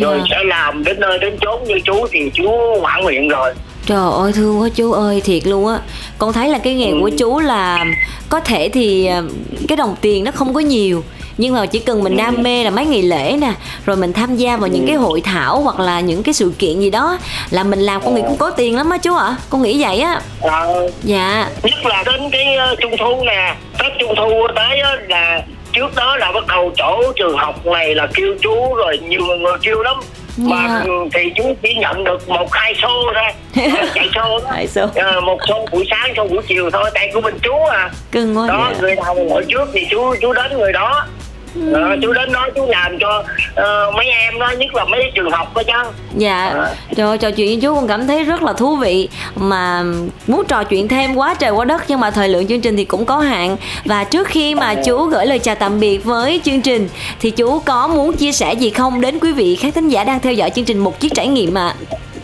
Dạ. 0.00 0.06
rồi 0.06 0.20
sẽ 0.30 0.44
làm 0.44 0.84
đến 0.84 1.00
nơi 1.00 1.18
đến 1.18 1.36
chốn 1.40 1.64
như 1.64 1.74
chú 1.84 2.06
thì 2.10 2.30
chú 2.34 2.78
hoạn 2.80 3.02
nguyện 3.02 3.28
rồi 3.28 3.54
Trời 3.86 4.10
ơi 4.22 4.32
thương 4.32 4.60
quá 4.60 4.68
chú 4.74 4.92
ơi 4.92 5.20
thiệt 5.24 5.46
luôn 5.46 5.66
á. 5.68 5.78
Con 6.18 6.32
thấy 6.32 6.48
là 6.48 6.58
cái 6.58 6.74
nghề 6.74 6.90
Ừ. 6.90 6.96
của 7.00 7.10
chú 7.18 7.38
là 7.40 7.84
Có 8.28 8.40
thể 8.40 8.68
thì 8.68 9.06
ờ, 9.06 9.22
cái 9.68 9.76
đồng 9.76 9.96
tiền 10.00 10.24
nó 10.24 10.30
không 10.34 10.54
có 10.54 10.60
nhiều 10.60 11.04
nhưng 11.38 11.54
mà 11.54 11.66
chỉ 11.66 11.78
cần 11.78 12.04
mình 12.04 12.12
Ừ. 12.12 12.18
đam 12.18 12.42
mê 12.42 12.64
là 12.64 12.70
mấy 12.70 12.86
ngày 12.86 13.02
lễ 13.02 13.36
nè 13.40 13.52
rồi 13.86 13.96
mình 13.96 14.12
tham 14.12 14.36
gia 14.36 14.56
vào 14.56 14.68
những 14.68 14.86
cái 14.86 14.96
hội 14.96 15.20
thảo 15.20 15.60
hoặc 15.60 15.80
là 15.80 16.00
những 16.00 16.22
cái 16.22 16.34
sự 16.34 16.52
kiện 16.58 16.80
gì 16.80 16.90
đó 16.90 17.18
là 17.50 17.64
mình 17.64 17.78
làm 17.80 18.00
con 18.04 18.14
nghĩ 18.14 18.22
cũng 18.22 18.36
có 18.36 18.50
tiền 18.50 18.76
lắm 18.76 18.90
á 18.90 18.98
chú 18.98 19.14
ạ. 19.16 19.36
Con 19.50 19.62
nghĩ 19.62 19.82
vậy 19.82 20.00
á. 20.00 20.20
Ờ, 20.40 20.90
dạ. 21.02 21.48
Nhất 21.62 21.86
là 21.86 22.02
đến 22.06 22.30
cái 22.32 22.56
ờ, 22.56 22.74
trung 22.80 22.92
thu 22.98 23.24
nè. 23.26 23.54
Tết 23.78 23.92
trung 24.00 24.14
thu 24.16 24.30
tới 24.56 24.80
á 24.80 24.96
là 25.08 25.42
trước 25.72 25.94
đó 25.94 26.16
là 26.16 26.32
bắt 26.32 26.46
đầu 26.46 26.70
chỗ 26.76 27.12
trường 27.16 27.36
học 27.36 27.66
này 27.66 27.94
là 27.94 28.06
kêu 28.14 28.34
chú 28.42 28.74
rồi 28.74 28.98
nhiều 29.08 29.20
người 29.26 29.52
kêu 29.62 29.82
lắm 29.82 29.96
mà 30.36 30.82
Dạ. 30.86 30.92
thì 31.14 31.32
chú 31.36 31.42
chỉ 31.62 31.74
nhận 31.74 32.04
được 32.04 32.28
một 32.28 32.46
hai 32.52 32.74
xô 32.82 33.12
thôi 33.14 33.32
Ờ, 33.80 33.86
chạy 33.94 34.08
xô 34.14 34.40
đó. 34.44 34.50
Ờ, 34.94 35.20
một 35.20 35.38
xô 35.48 35.66
buổi 35.72 35.86
sáng 35.90 36.12
xô 36.16 36.26
buổi 36.28 36.42
chiều 36.48 36.70
thôi 36.70 36.90
tại 36.94 37.10
của 37.14 37.20
mình 37.20 37.38
chú 37.42 37.52
à 37.70 37.90
cưng 38.12 38.38
quá 38.38 38.48
đó 38.48 38.68
dạ. 38.74 38.80
người 38.80 38.96
nào 38.96 39.14
ngồi 39.14 39.44
trước 39.48 39.68
thì 39.74 39.86
chú 39.90 40.14
chú 40.20 40.32
đến 40.32 40.58
người 40.58 40.72
đó 40.72 41.06
Ừ. 41.54 41.72
Ờ, 41.72 41.96
chú 42.02 42.12
đến 42.12 42.32
đó 42.32 42.48
chú 42.56 42.66
làm 42.68 42.98
cho 43.00 43.24
ờ, 43.54 43.90
mấy 43.96 44.06
em 44.06 44.38
đó 44.38 44.50
nhất 44.58 44.74
là 44.74 44.84
mấy 44.84 45.10
trường 45.14 45.30
học 45.30 45.54
đó 45.56 45.62
chứ 45.66 45.72
Dạ, 46.16 46.50
Ờ. 46.54 46.74
trời 46.96 47.06
ơi, 47.08 47.18
trò 47.18 47.30
chuyện 47.30 47.46
với 47.46 47.58
chú 47.62 47.74
con 47.74 47.88
cảm 47.88 48.06
thấy 48.06 48.24
rất 48.24 48.42
là 48.42 48.52
thú 48.52 48.76
vị 48.76 49.08
Mà 49.36 49.82
muốn 50.26 50.42
trò 50.48 50.64
chuyện 50.64 50.88
thêm 50.88 51.14
quá 51.14 51.34
trời 51.34 51.50
quá 51.50 51.64
đất 51.64 51.82
Nhưng 51.88 52.00
mà 52.00 52.10
thời 52.10 52.28
lượng 52.28 52.46
chương 52.46 52.60
trình 52.60 52.76
thì 52.76 52.84
cũng 52.84 53.04
có 53.04 53.18
hạn 53.18 53.56
Và 53.84 54.04
trước 54.04 54.26
khi 54.28 54.54
mà 54.54 54.74
chú 54.74 55.04
gửi 55.04 55.26
lời 55.26 55.38
chào 55.38 55.54
tạm 55.54 55.80
biệt 55.80 56.04
với 56.04 56.40
chương 56.44 56.60
trình 56.62 56.88
Thì 57.20 57.30
chú 57.30 57.58
có 57.58 57.88
muốn 57.88 58.16
chia 58.16 58.32
sẻ 58.32 58.52
gì 58.52 58.70
không 58.70 59.00
đến 59.00 59.18
quý 59.18 59.32
vị 59.32 59.56
khán 59.56 59.72
thính 59.72 59.88
giả 59.88 60.04
đang 60.04 60.20
theo 60.20 60.32
dõi 60.32 60.50
chương 60.50 60.64
trình 60.64 60.78
Một 60.78 61.00
Chiếc 61.00 61.12
Trải 61.14 61.26
Nghiệm 61.26 61.58
ạ 61.58 61.74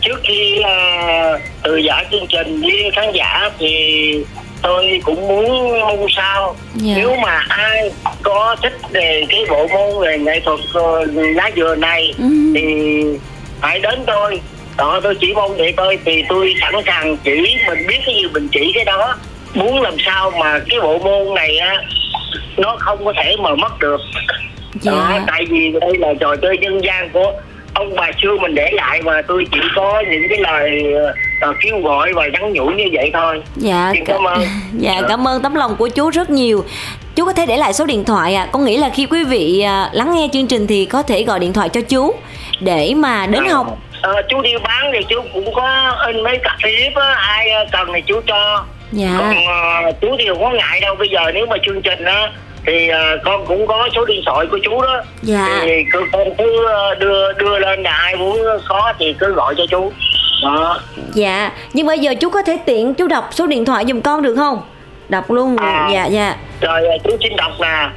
trước 0.01 0.19
khi 0.27 0.59
uh, 0.59 1.41
từ 1.63 1.77
giả 1.77 2.03
chương 2.11 2.27
trình 2.29 2.61
với 2.61 2.91
khán 2.95 3.11
giả 3.13 3.49
thì 3.59 4.23
tôi 4.61 5.01
cũng 5.03 5.27
muốn 5.27 5.79
mong 5.79 6.05
sao 6.15 6.55
Dạ. 6.75 6.93
nếu 6.97 7.15
mà 7.15 7.43
ai 7.49 7.91
có 8.23 8.55
thích 8.63 8.73
về 8.91 9.23
cái 9.29 9.45
bộ 9.49 9.67
môn 9.67 10.01
về 10.07 10.17
nghệ 10.17 10.39
thuật 10.45 10.59
ờ, 10.73 11.05
lá 11.15 11.51
dừa 11.55 11.75
này 11.75 12.13
Ừ. 12.17 12.25
thì 12.55 13.03
hãy 13.61 13.79
đến 13.79 13.99
tôi 14.07 14.41
đó 14.77 14.99
tôi 15.03 15.15
chỉ 15.21 15.33
mong 15.33 15.57
vậy 15.57 15.73
thôi 15.77 15.99
thì 16.05 16.23
tôi 16.29 16.53
sẵn 16.61 16.73
sàng 16.85 17.17
chỉ 17.23 17.57
mình 17.67 17.87
biết 17.87 17.97
cái 18.05 18.15
gì 18.15 18.27
mình 18.33 18.47
chỉ 18.51 18.71
cái 18.75 18.85
đó 18.85 19.15
muốn 19.53 19.81
làm 19.81 19.93
sao 20.05 20.31
mà 20.39 20.59
cái 20.69 20.79
bộ 20.81 20.97
môn 20.99 21.35
này 21.35 21.57
á 21.57 21.73
nó 22.57 22.75
không 22.79 23.05
có 23.05 23.13
thể 23.23 23.35
mà 23.39 23.55
mất 23.55 23.79
được 23.79 24.01
Dạ. 24.81 24.91
đó, 24.91 25.19
tại 25.27 25.45
vì 25.49 25.71
đây 25.81 25.91
là 25.97 26.13
trò 26.19 26.35
chơi 26.35 26.57
dân 26.61 26.83
gian 26.83 27.09
của 27.09 27.33
ông 27.73 27.95
bà 27.95 28.11
xưa 28.21 28.37
mình 28.41 28.55
để 28.55 28.69
lại 28.73 29.01
mà 29.01 29.21
tôi 29.27 29.45
chỉ 29.51 29.59
có 29.75 30.03
những 30.11 30.23
cái 30.29 30.37
lời 30.37 30.81
ờ, 31.41 31.53
kêu 31.61 31.79
gọi 31.81 32.13
và 32.13 32.27
nhắn 32.27 32.53
nhủ 32.53 32.65
như 32.65 32.85
vậy 32.91 33.09
thôi. 33.13 33.41
Dạ, 33.55 33.91
Xin 33.93 34.05
cảm 34.05 34.23
ơn. 34.23 34.43
dạ 34.79 35.01
cảm 35.09 35.27
ơn 35.27 35.41
tấm 35.41 35.55
lòng 35.55 35.75
của 35.75 35.87
chú 35.87 36.09
rất 36.09 36.29
nhiều. 36.29 36.63
Chú 37.15 37.25
có 37.25 37.33
thể 37.33 37.45
để 37.45 37.57
lại 37.57 37.73
số 37.73 37.85
điện 37.85 38.05
thoại 38.05 38.35
à 38.35 38.47
Con 38.51 38.65
nghĩ 38.65 38.77
là 38.77 38.89
khi 38.89 39.05
quý 39.05 39.23
vị 39.23 39.61
à, 39.61 39.89
lắng 39.93 40.15
nghe 40.15 40.27
chương 40.33 40.47
trình 40.47 40.67
Thì 40.67 40.85
có 40.85 41.03
thể 41.03 41.23
gọi 41.23 41.39
điện 41.39 41.53
thoại 41.53 41.69
cho 41.69 41.81
chú 41.81 42.13
Để 42.59 42.93
mà 42.95 43.25
đến 43.25 43.45
học. 43.45 43.77
Ờ, 44.01 44.21
chú 44.29 44.41
đi 44.41 44.49
bán 44.63 44.91
thì 44.93 44.99
chú 45.09 45.21
cũng 45.33 45.53
có 45.53 45.95
in 46.07 46.23
mấy 46.23 46.37
cặp 46.43 46.55
clip 46.61 46.95
á 46.95 47.13
ai 47.13 47.49
ờ, 47.49 47.65
cần 47.71 47.87
thì 47.93 48.01
chú 48.01 48.21
cho. 48.27 48.65
Dạ. 48.91 49.15
Còn 49.17 49.45
ờ, 49.45 49.91
chú 50.01 50.15
thì 50.19 50.25
không 50.27 50.43
có 50.43 50.49
ngại 50.49 50.79
đâu. 50.79 50.95
Bây 50.95 51.09
giờ 51.09 51.31
nếu 51.33 51.45
mà 51.45 51.57
chương 51.65 51.81
trình 51.81 52.05
á 52.05 52.31
thì 52.65 52.87
ờ, 52.87 53.17
con 53.25 53.45
cũng 53.45 53.67
có 53.67 53.89
số 53.95 54.05
điện 54.05 54.21
thoại 54.25 54.45
của 54.51 54.59
chú 54.63 54.81
đó. 54.81 55.01
Dạ. 55.21 55.59
thì 55.63 55.71
cứ 55.91 56.03
con 56.11 56.35
cứ 56.37 56.67
đưa 56.99 57.33
đưa 57.33 57.59
lên 57.59 57.83
là 57.83 57.91
ai 57.91 58.15
muốn 58.15 58.39
có 58.67 58.93
thì 58.99 59.15
cứ 59.19 59.33
gọi 59.33 59.55
cho 59.57 59.63
chú 59.69 59.91
đó 60.43 60.79
Dạ, 61.13 61.51
nhưng 61.73 61.87
bây 61.87 61.99
giờ 61.99 62.13
chú 62.21 62.29
có 62.29 62.41
thể 62.41 62.57
tiện 62.65 62.93
chú 62.93 63.07
đọc 63.07 63.29
số 63.31 63.47
điện 63.47 63.65
thoại 63.65 63.85
giùm 63.87 64.01
con 64.01 64.21
được 64.21 64.35
không? 64.35 64.61
Đọc 65.09 65.31
luôn. 65.31 65.57
À. 65.57 65.89
Dạ 65.93 66.05
dạ. 66.05 66.35
rồi 66.61 66.81
chú 67.03 67.09
xin 67.23 67.35
đọc 67.35 67.51
là 67.59 67.91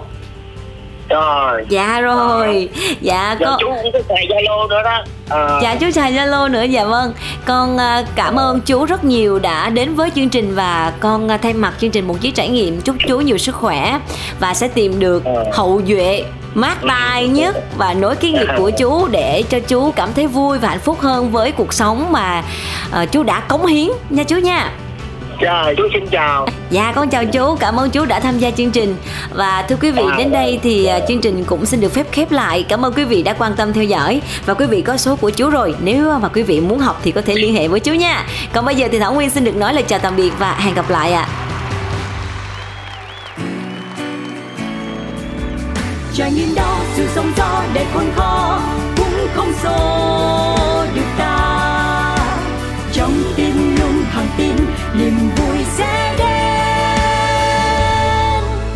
Rồi 1.10 1.66
Dạ 1.70 2.00
rồi. 2.02 2.70
Dạ 3.02 3.36
giờ 3.40 3.46
con 3.46 3.58
chú 3.60 3.68
cũng 3.84 3.92
có 3.94 4.00
xài 4.10 4.28
zalo 4.30 4.68
nữa 4.68 4.84
đó. 4.84 5.04
Ờ, 5.30 5.60
Dạ 5.64 5.76
chú 5.76 5.92
xài 5.92 6.14
Zalo 6.14 6.52
nữa 6.52 6.64
dạ 6.64 6.86
vâng. 6.86 7.14
Con 7.46 7.78
à, 7.78 8.04
cảm 8.16 8.36
ơn 8.40 8.62
chú 8.62 8.86
rất 8.86 9.04
nhiều 9.04 9.40
đã 9.40 9.70
đến 9.70 9.96
với 9.96 10.10
chương 10.16 10.30
trình 10.30 10.56
Và 10.56 10.94
con 11.00 11.28
à, 11.32 11.38
thay 11.38 11.54
mặt 11.54 11.74
chương 11.82 11.92
trình 11.92 12.08
một 12.08 12.16
chiếc 12.22 12.36
trải 12.36 12.50
nghiệm. 12.50 12.82
Chúc 12.82 12.96
chú 13.08 13.18
nhiều 13.22 13.38
sức 13.38 13.56
khỏe 13.56 14.00
Và 14.40 14.54
sẽ 14.54 14.68
tìm 14.68 15.00
được 15.00 15.24
Ờ. 15.26 15.44
hậu 15.54 15.82
duệ 15.88 16.24
mát 16.54 16.78
tai 16.88 17.28
nhất 17.28 17.56
Và 17.78 17.94
nối 17.94 18.16
cái 18.16 18.32
nghiệp 18.32 18.48
của 18.58 18.70
chú 18.70 19.08
Để 19.08 19.44
cho 19.50 19.60
chú 19.60 19.92
cảm 19.92 20.14
thấy 20.14 20.28
vui 20.28 20.58
và 20.58 20.68
hạnh 20.70 20.80
phúc 20.80 20.98
hơn 21.02 21.32
Với 21.32 21.52
cuộc 21.52 21.74
sống 21.74 22.12
mà 22.12 22.44
à, 22.92 23.06
chú 23.06 23.24
đã 23.24 23.40
cống 23.40 23.66
hiến 23.66 23.88
nha 24.10 24.24
chú 24.24 24.36
nha 24.36 24.72
rồi 25.40 25.76
chú 25.78 25.84
xin 25.94 26.08
chào. 26.08 26.48
Dạ 26.70 26.92
con 26.96 27.10
chào 27.10 27.26
chú, 27.26 27.56
cảm 27.56 27.76
ơn 27.76 27.90
chú 27.90 28.06
đã 28.06 28.20
tham 28.20 28.40
gia 28.40 28.52
chương 28.52 28.72
trình. 28.72 28.96
Và 29.34 29.66
thưa 29.70 29.76
quý 29.82 29.92
vị 29.92 30.04
đến 30.18 30.32
đây 30.32 30.60
thì 30.64 30.86
à, 30.86 31.00
chương 31.08 31.22
trình 31.22 31.44
cũng 31.44 31.66
xin 31.66 31.82
được 31.82 31.94
phép 31.94 32.08
khép 32.12 32.32
lại. 32.32 32.66
Cảm 32.70 32.86
ơn 32.86 32.94
quý 32.94 33.04
vị 33.04 33.24
đã 33.24 33.34
quan 33.34 33.56
tâm 33.56 33.74
theo 33.74 33.84
dõi. 33.84 34.22
Và 34.46 34.54
quý 34.54 34.66
vị 34.66 34.82
có 34.82 34.98
số 34.98 35.16
của 35.16 35.30
chú 35.30 35.50
rồi. 35.50 35.76
Nếu 35.80 36.20
mà 36.20 36.28
quý 36.28 36.44
vị 36.44 36.62
muốn 36.62 36.80
học 36.80 37.00
thì 37.04 37.12
có 37.12 37.22
thể 37.22 37.36
liên 37.36 37.54
hệ 37.54 37.68
với 37.68 37.80
chú 37.80 37.94
nha. 37.94 38.26
Còn 38.54 38.66
bây 38.66 38.76
giờ 38.76 38.88
thì 38.92 39.00
Thảo 39.00 39.14
Nguyên 39.14 39.30
xin 39.30 39.44
được 39.44 39.56
nói 39.56 39.74
lời 39.74 39.84
chào 39.84 40.00
tạm 40.00 40.16
biệt 40.16 40.32
và 40.40 40.54
hẹn 40.54 40.74
gặp 40.74 40.90
lại 40.90 41.14
ạ. 41.14 41.28
Trải 46.14 46.32
nghiệm 46.32 46.56
đó 46.56 46.78
sự 46.96 47.08
sóng 47.16 47.32
gió 47.38 47.62
để 47.74 47.86
khôn 47.94 48.04
khó 48.16 48.60
cũng 48.98 49.28
không 49.34 49.54
xô 49.64 50.79